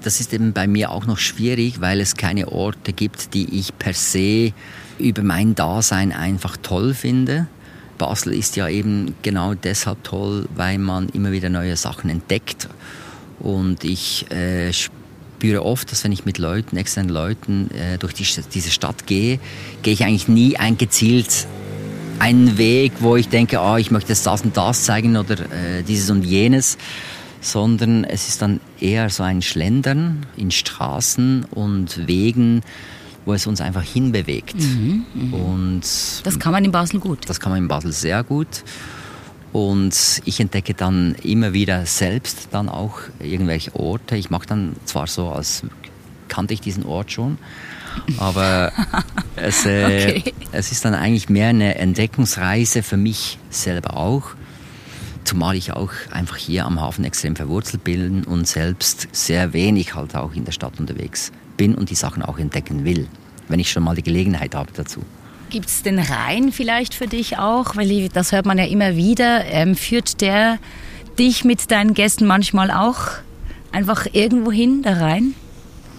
Das 0.03 0.21
ist 0.21 0.33
eben 0.33 0.53
bei 0.53 0.67
mir 0.67 0.91
auch 0.91 1.07
noch 1.07 1.19
schwierig, 1.19 1.81
weil 1.81 2.01
es 2.01 2.17
keine 2.17 2.49
Orte 2.49 2.93
gibt, 2.93 3.35
die 3.35 3.59
ich 3.59 3.77
per 3.77 3.93
se 3.93 4.53
über 4.99 5.23
mein 5.23 5.55
Dasein 5.55 6.13
einfach 6.13 6.57
toll 6.57 6.95
finde. 6.95 7.49
Basel 7.99 8.35
ist 8.35 8.57
ja 8.57 8.69
eben 8.69 9.15
genau 9.23 9.55
deshalb 9.55 10.05
toll, 10.05 10.49
weil 10.55 10.79
man 10.79 11.09
immer 11.11 11.33
wieder 11.33 11.49
neue 11.49 11.77
Sachen 11.77 12.09
entdeckt. 12.09 12.69
Und 13.41 13.85
ich 13.85 14.31
äh, 14.31 14.73
spüre 15.37 15.63
oft, 15.63 15.93
dass 15.93 16.03
wenn 16.03 16.13
ich 16.13 16.25
mit 16.25 16.39
Leuten, 16.39 16.79
externen 16.79 17.11
Leuten 17.11 17.71
äh, 17.73 17.99
durch 17.99 18.15
die, 18.15 18.27
diese 18.55 18.71
Stadt 18.71 19.07
gehe, 19.07 19.39
gehe 19.83 19.93
ich 19.93 20.03
eigentlich 20.03 20.29
nie 20.29 20.57
ein 20.57 20.79
gezielt 20.79 21.47
einen 22.19 22.57
Weg, 22.57 22.93
wo 23.01 23.17
ich 23.17 23.29
denke, 23.29 23.61
ah, 23.61 23.77
ich 23.77 23.91
möchte 23.91 24.09
jetzt 24.09 24.27
das 24.27 24.41
und 24.41 24.57
das 24.57 24.85
zeigen 24.85 25.19
oder 25.19 25.39
äh, 25.41 25.83
dieses 25.87 26.09
und 26.09 26.25
jenes, 26.25 26.79
sondern 27.43 28.05
es 28.05 28.29
ist 28.29 28.41
dann 28.41 28.61
eher 28.81 29.11
so 29.11 29.23
ein 29.23 29.43
Schlendern 29.43 30.25
in 30.39 30.51
Straßen 30.51 31.45
und 31.51 32.07
Wegen, 32.07 32.63
wo 33.27 33.35
es 33.35 33.47
uns 33.47 33.61
einfach 33.61 33.83
hinbewegt. 33.83 34.57
und 35.33 35.83
Das 36.25 36.39
kann 36.39 36.53
man 36.53 36.65
in 36.65 36.73
Basel 36.73 36.99
gut. 36.99 37.29
das 37.29 37.39
kann 37.39 37.53
man 37.53 37.59
in 37.59 37.69
Basel 37.69 37.93
sehr 37.93 38.25
gut. 38.25 38.65
Und 39.57 40.21
ich 40.27 40.39
entdecke 40.39 40.75
dann 40.75 41.15
immer 41.23 41.55
wieder 41.55 41.87
selbst 41.87 42.49
dann 42.51 42.69
auch 42.69 42.99
irgendwelche 43.21 43.75
Orte. 43.75 44.15
Ich 44.15 44.29
mache 44.29 44.47
dann 44.47 44.77
zwar 44.85 45.07
so, 45.07 45.31
als 45.31 45.63
kannte 46.29 46.53
ich 46.53 46.61
diesen 46.61 46.85
Ort 46.85 47.11
schon, 47.11 47.39
aber 48.19 48.71
es, 49.37 49.65
äh, 49.65 50.19
Okay. 50.19 50.35
es 50.53 50.73
ist 50.73 50.85
dann 50.85 50.93
eigentlich 50.93 51.31
mehr 51.31 51.49
eine 51.49 51.77
Entdeckungsreise 51.77 52.83
für 52.83 52.99
mich 52.99 53.39
selber 53.49 53.97
auch. 53.97 54.35
Zumal 55.25 55.57
ich 55.57 55.73
auch 55.73 55.93
einfach 56.11 56.37
hier 56.37 56.67
am 56.67 56.79
Hafen 56.79 57.07
extrem 57.07 57.35
verwurzelt 57.35 57.83
bin 57.83 58.25
und 58.25 58.47
selbst 58.47 59.09
sehr 59.13 59.55
wenig 59.55 59.95
halt 59.95 60.17
auch 60.17 60.35
in 60.35 60.45
der 60.45 60.53
Stadt 60.53 60.79
unterwegs 60.79 61.33
bin 61.57 61.75
und 61.75 61.89
die 61.89 61.95
Sachen 61.95 62.23
auch 62.23 62.39
entdecken 62.39 62.85
will, 62.85 63.09
wenn 63.49 63.59
ich 63.59 63.71
schon 63.71 63.85
mal 63.85 63.97
die 63.97 64.03
Gelegenheit 64.03 64.55
habe 64.55 64.71
dazu. 64.75 65.03
Gibt 65.51 65.69
es 65.69 65.83
den 65.83 65.99
Rhein 65.99 66.53
vielleicht 66.53 66.95
für 66.95 67.07
dich 67.07 67.39
auch? 67.39 67.77
Weil 67.77 68.09
das 68.09 68.33
hört 68.33 68.47
man 68.47 68.59
ja 68.59 68.65
immer 68.65 68.97
wieder. 68.97 69.45
Ähm, 69.47 69.77
führt 69.77 70.21
der 70.21 70.59
dich 71.19 71.45
mit 71.45 71.71
deinen 71.71 71.95
Gästen 71.95 72.27
manchmal 72.27 72.71
auch 72.71 73.01
einfach 73.73 74.07
irgendwo 74.13 74.53
hin, 74.53 74.83
der 74.83 75.01
Rhein? 75.01 75.35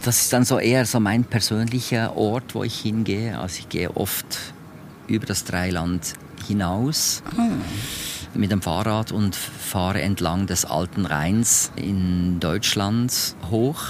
Das 0.03 0.21
ist 0.21 0.33
dann 0.33 0.45
so 0.45 0.59
eher 0.59 0.85
so 0.85 0.99
mein 0.99 1.23
persönlicher 1.23 2.15
Ort, 2.15 2.55
wo 2.55 2.63
ich 2.63 2.79
hingehe. 2.79 3.39
Also 3.39 3.59
ich 3.59 3.69
gehe 3.69 3.95
oft 3.95 4.25
über 5.07 5.25
das 5.25 5.43
Dreiland 5.43 6.13
hinaus. 6.47 7.23
Hm 7.35 7.61
mit 8.37 8.51
dem 8.51 8.61
Fahrrad 8.61 9.11
und 9.11 9.35
fahre 9.35 10.01
entlang 10.01 10.47
des 10.47 10.65
alten 10.65 11.05
Rheins 11.05 11.71
in 11.75 12.39
Deutschland 12.39 13.35
hoch 13.49 13.83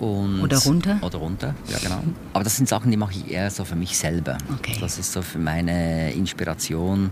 und 0.00 0.40
oder 0.40 0.58
runter? 0.58 0.98
Oder 1.02 1.18
runter, 1.18 1.54
ja 1.68 1.78
genau. 1.78 2.02
Aber 2.32 2.44
das 2.44 2.56
sind 2.56 2.68
Sachen, 2.68 2.90
die 2.90 2.96
mache 2.96 3.12
ich 3.12 3.30
eher 3.30 3.50
so 3.50 3.64
für 3.64 3.76
mich 3.76 3.96
selber. 3.96 4.38
Okay. 4.58 4.76
Das 4.80 4.98
ist 4.98 5.12
so 5.12 5.22
für 5.22 5.38
meine 5.38 6.12
Inspiration. 6.12 7.10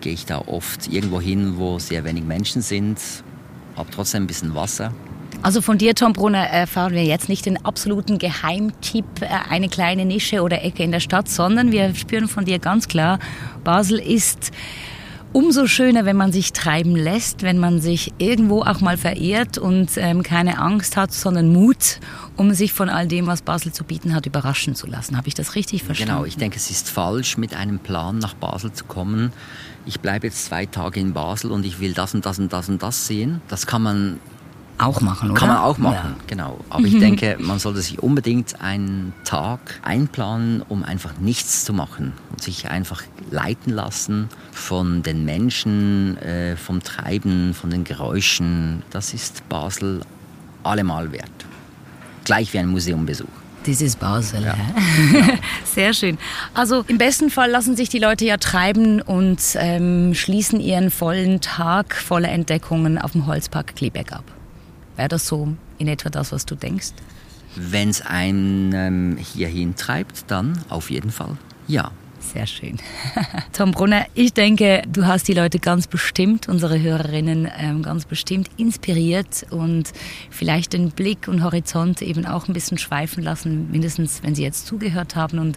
Gehe 0.00 0.12
ich 0.12 0.26
da 0.26 0.38
oft 0.38 0.88
irgendwo 0.88 1.20
hin, 1.20 1.54
wo 1.56 1.78
sehr 1.78 2.04
wenig 2.04 2.24
Menschen 2.24 2.62
sind, 2.62 2.98
habe 3.76 3.90
trotzdem 3.90 4.24
ein 4.24 4.26
bisschen 4.26 4.54
Wasser. 4.54 4.92
Also 5.42 5.60
von 5.60 5.78
dir, 5.78 5.94
Tom 5.94 6.12
Brunner, 6.12 6.44
erfahren 6.46 6.94
wir 6.94 7.04
jetzt 7.04 7.28
nicht 7.28 7.46
den 7.46 7.64
absoluten 7.64 8.18
Geheimtipp, 8.18 9.04
äh, 9.20 9.26
eine 9.48 9.68
kleine 9.68 10.04
Nische 10.04 10.42
oder 10.42 10.62
Ecke 10.64 10.82
in 10.82 10.92
der 10.92 11.00
Stadt, 11.00 11.28
sondern 11.28 11.72
wir 11.72 11.94
spüren 11.94 12.28
von 12.28 12.44
dir 12.44 12.58
ganz 12.58 12.88
klar, 12.88 13.18
Basel 13.64 13.98
ist 13.98 14.50
umso 15.36 15.66
schöner, 15.66 16.06
wenn 16.06 16.16
man 16.16 16.32
sich 16.32 16.54
treiben 16.54 16.96
lässt, 16.96 17.42
wenn 17.42 17.58
man 17.58 17.78
sich 17.78 18.14
irgendwo 18.16 18.62
auch 18.62 18.80
mal 18.80 18.96
verehrt 18.96 19.58
und 19.58 19.90
ähm, 19.96 20.22
keine 20.22 20.58
Angst 20.58 20.96
hat, 20.96 21.12
sondern 21.12 21.52
Mut, 21.52 22.00
um 22.38 22.54
sich 22.54 22.72
von 22.72 22.88
all 22.88 23.06
dem, 23.06 23.26
was 23.26 23.42
Basel 23.42 23.70
zu 23.70 23.84
bieten 23.84 24.14
hat, 24.14 24.24
überraschen 24.24 24.74
zu 24.74 24.86
lassen. 24.86 25.14
Habe 25.14 25.28
ich 25.28 25.34
das 25.34 25.54
richtig 25.54 25.82
verstanden? 25.82 26.14
Genau, 26.14 26.24
ich 26.24 26.38
denke, 26.38 26.56
es 26.56 26.70
ist 26.70 26.88
falsch, 26.88 27.36
mit 27.36 27.54
einem 27.54 27.80
Plan 27.80 28.16
nach 28.16 28.32
Basel 28.32 28.72
zu 28.72 28.86
kommen. 28.86 29.30
Ich 29.84 30.00
bleibe 30.00 30.26
jetzt 30.26 30.46
zwei 30.46 30.64
Tage 30.64 31.00
in 31.00 31.12
Basel 31.12 31.52
und 31.52 31.66
ich 31.66 31.80
will 31.80 31.92
das 31.92 32.14
und 32.14 32.24
das 32.24 32.38
und 32.38 32.50
das 32.54 32.70
und 32.70 32.82
das 32.82 33.06
sehen. 33.06 33.42
Das 33.48 33.66
kann 33.66 33.82
man 33.82 34.20
auch 34.78 35.00
machen, 35.00 35.30
oder? 35.30 35.40
Kann 35.40 35.48
man 35.48 35.58
auch 35.58 35.78
machen, 35.78 36.16
ja. 36.18 36.24
genau. 36.26 36.60
Aber 36.70 36.84
ich 36.84 36.98
denke, 36.98 37.36
man 37.40 37.58
sollte 37.58 37.80
sich 37.80 38.02
unbedingt 38.02 38.60
einen 38.60 39.14
Tag 39.24 39.80
einplanen, 39.82 40.62
um 40.62 40.82
einfach 40.82 41.18
nichts 41.18 41.64
zu 41.64 41.72
machen 41.72 42.12
und 42.30 42.42
sich 42.42 42.68
einfach 42.68 43.02
leiten 43.30 43.72
lassen 43.72 44.28
von 44.52 45.02
den 45.02 45.24
Menschen, 45.24 46.16
äh, 46.18 46.56
vom 46.56 46.82
Treiben, 46.82 47.54
von 47.54 47.70
den 47.70 47.84
Geräuschen. 47.84 48.82
Das 48.90 49.14
ist 49.14 49.48
Basel 49.48 50.00
allemal 50.62 51.12
wert. 51.12 51.30
Gleich 52.24 52.52
wie 52.52 52.58
ein 52.58 52.68
Museumbesuch. 52.68 53.26
Das 53.66 53.80
ist 53.80 53.98
Basel. 53.98 54.44
Ja. 54.44 54.54
Sehr 55.64 55.92
schön. 55.92 56.18
Also 56.54 56.84
im 56.86 56.98
besten 56.98 57.30
Fall 57.30 57.50
lassen 57.50 57.74
sich 57.76 57.88
die 57.88 57.98
Leute 57.98 58.24
ja 58.24 58.36
treiben 58.36 59.00
und 59.00 59.40
ähm, 59.56 60.14
schließen 60.14 60.60
ihren 60.60 60.90
vollen 60.90 61.40
Tag 61.40 61.96
voller 61.96 62.28
Entdeckungen 62.28 62.98
auf 62.98 63.12
dem 63.12 63.26
Holzpark 63.26 63.74
Klebeck 63.74 64.12
ab. 64.12 64.35
Wäre 64.96 65.08
das 65.08 65.26
so 65.26 65.54
in 65.78 65.88
etwa 65.88 66.10
das, 66.10 66.32
was 66.32 66.46
du 66.46 66.54
denkst? 66.54 66.92
Wenn 67.54 67.88
es 67.88 68.02
einen 68.02 68.72
ähm, 68.74 69.16
hierhin 69.16 69.76
treibt, 69.76 70.30
dann 70.30 70.58
auf 70.68 70.90
jeden 70.90 71.10
Fall 71.10 71.36
ja. 71.66 71.90
Sehr 72.18 72.46
schön. 72.46 72.78
Tom 73.52 73.70
Brunner, 73.70 74.06
ich 74.14 74.32
denke, 74.32 74.82
du 74.88 75.06
hast 75.06 75.28
die 75.28 75.32
Leute 75.34 75.60
ganz 75.60 75.86
bestimmt, 75.86 76.48
unsere 76.48 76.80
Hörerinnen 76.80 77.48
ähm, 77.56 77.82
ganz 77.82 78.04
bestimmt 78.04 78.50
inspiriert 78.56 79.46
und 79.50 79.92
vielleicht 80.30 80.72
den 80.72 80.90
Blick 80.90 81.28
und 81.28 81.44
Horizont 81.44 82.02
eben 82.02 82.26
auch 82.26 82.48
ein 82.48 82.52
bisschen 82.52 82.78
schweifen 82.78 83.22
lassen, 83.22 83.70
mindestens 83.70 84.22
wenn 84.24 84.34
sie 84.34 84.42
jetzt 84.42 84.66
zugehört 84.66 85.14
haben 85.14 85.38
und 85.38 85.56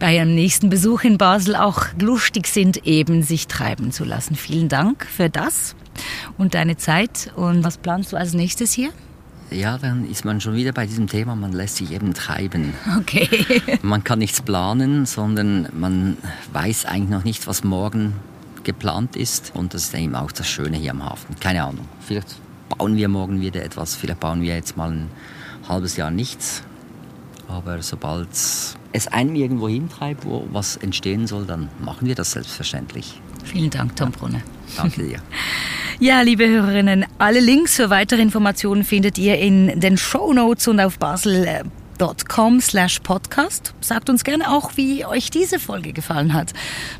bei 0.00 0.16
ihrem 0.16 0.34
nächsten 0.34 0.70
Besuch 0.70 1.04
in 1.04 1.18
Basel 1.18 1.54
auch 1.54 1.86
lustig 2.00 2.48
sind, 2.48 2.86
eben 2.86 3.22
sich 3.22 3.46
treiben 3.46 3.92
zu 3.92 4.04
lassen. 4.04 4.34
Vielen 4.34 4.68
Dank 4.68 5.06
für 5.06 5.30
das 5.30 5.76
und 6.38 6.54
deine 6.54 6.76
Zeit. 6.76 7.32
Und 7.36 7.64
was 7.64 7.78
planst 7.78 8.12
du 8.12 8.16
als 8.16 8.32
nächstes 8.32 8.72
hier? 8.72 8.90
Ja, 9.50 9.78
dann 9.78 10.08
ist 10.10 10.24
man 10.24 10.40
schon 10.40 10.54
wieder 10.54 10.72
bei 10.72 10.86
diesem 10.86 11.06
Thema, 11.06 11.36
man 11.36 11.52
lässt 11.52 11.76
sich 11.76 11.92
eben 11.92 12.14
treiben. 12.14 12.74
Okay. 12.98 13.28
man 13.82 14.02
kann 14.02 14.18
nichts 14.18 14.42
planen, 14.42 15.06
sondern 15.06 15.68
man 15.72 16.16
weiß 16.52 16.86
eigentlich 16.86 17.10
noch 17.10 17.24
nicht, 17.24 17.46
was 17.46 17.62
morgen 17.62 18.14
geplant 18.64 19.14
ist. 19.14 19.52
Und 19.54 19.72
das 19.72 19.84
ist 19.84 19.94
eben 19.94 20.16
auch 20.16 20.32
das 20.32 20.48
Schöne 20.48 20.76
hier 20.76 20.90
am 20.90 21.04
Hafen. 21.04 21.36
Keine 21.38 21.62
Ahnung. 21.62 21.86
Vielleicht 22.00 22.36
bauen 22.68 22.96
wir 22.96 23.08
morgen 23.08 23.40
wieder 23.40 23.62
etwas, 23.62 23.94
vielleicht 23.94 24.20
bauen 24.20 24.42
wir 24.42 24.54
jetzt 24.54 24.76
mal 24.76 24.90
ein 24.90 25.10
halbes 25.68 25.96
Jahr 25.96 26.10
nichts. 26.10 26.62
Aber 27.48 27.80
sobald 27.82 28.28
es 28.32 29.08
einen 29.08 29.36
irgendwo 29.36 29.68
hintreibt, 29.68 30.24
wo 30.24 30.48
was 30.50 30.76
entstehen 30.76 31.28
soll, 31.28 31.46
dann 31.46 31.68
machen 31.78 32.08
wir 32.08 32.16
das 32.16 32.32
selbstverständlich. 32.32 33.20
Vielen 33.44 33.70
Dank, 33.70 33.94
Tom 33.94 34.10
Brunner. 34.10 34.40
Danke 34.76 35.04
dir. 35.04 35.20
Ja, 35.98 36.20
liebe 36.20 36.46
Hörerinnen, 36.46 37.06
alle 37.16 37.40
Links 37.40 37.76
für 37.76 37.88
weitere 37.88 38.20
Informationen 38.20 38.84
findet 38.84 39.16
ihr 39.16 39.38
in 39.38 39.80
den 39.80 39.96
Show 39.96 40.30
Notes 40.34 40.68
und 40.68 40.78
auf 40.78 40.98
basel.com 40.98 42.60
slash 42.60 43.00
podcast. 43.00 43.72
Sagt 43.80 44.10
uns 44.10 44.22
gerne 44.22 44.52
auch, 44.52 44.72
wie 44.76 45.06
euch 45.06 45.30
diese 45.30 45.58
Folge 45.58 45.94
gefallen 45.94 46.34
hat 46.34 46.52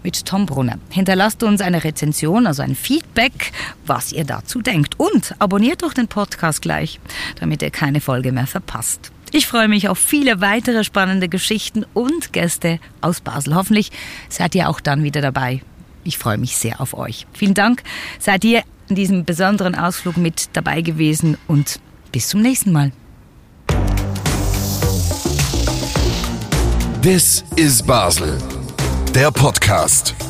mit 0.02 0.24
Tom 0.24 0.46
Brunner. 0.46 0.78
Hinterlasst 0.88 1.42
uns 1.42 1.60
eine 1.60 1.84
Rezension, 1.84 2.46
also 2.46 2.62
ein 2.62 2.74
Feedback, 2.74 3.52
was 3.84 4.12
ihr 4.12 4.24
dazu 4.24 4.62
denkt. 4.62 4.98
Und 4.98 5.34
abonniert 5.40 5.82
doch 5.82 5.92
den 5.92 6.08
Podcast 6.08 6.62
gleich, 6.62 6.98
damit 7.38 7.60
ihr 7.60 7.70
keine 7.70 8.00
Folge 8.00 8.32
mehr 8.32 8.46
verpasst. 8.46 9.12
Ich 9.30 9.46
freue 9.46 9.68
mich 9.68 9.90
auf 9.90 9.98
viele 9.98 10.40
weitere 10.40 10.84
spannende 10.84 11.28
Geschichten 11.28 11.84
und 11.92 12.32
Gäste 12.32 12.80
aus 13.02 13.20
Basel. 13.20 13.56
Hoffentlich 13.56 13.90
seid 14.30 14.54
ihr 14.54 14.70
auch 14.70 14.80
dann 14.80 15.02
wieder 15.02 15.20
dabei. 15.20 15.60
Ich 16.02 16.16
freue 16.16 16.38
mich 16.38 16.56
sehr 16.56 16.80
auf 16.80 16.94
euch. 16.94 17.26
Vielen 17.34 17.52
Dank, 17.52 17.82
seid 18.18 18.42
ihr 18.44 18.62
in 18.88 18.96
diesem 18.96 19.24
besonderen 19.24 19.74
Ausflug 19.74 20.16
mit 20.16 20.50
dabei 20.52 20.80
gewesen 20.80 21.36
und 21.46 21.80
bis 22.12 22.28
zum 22.28 22.42
nächsten 22.42 22.72
Mal. 22.72 22.92
This 27.02 27.44
is 27.56 27.82
Basel, 27.82 28.38
der 29.14 29.30
Podcast. 29.30 30.25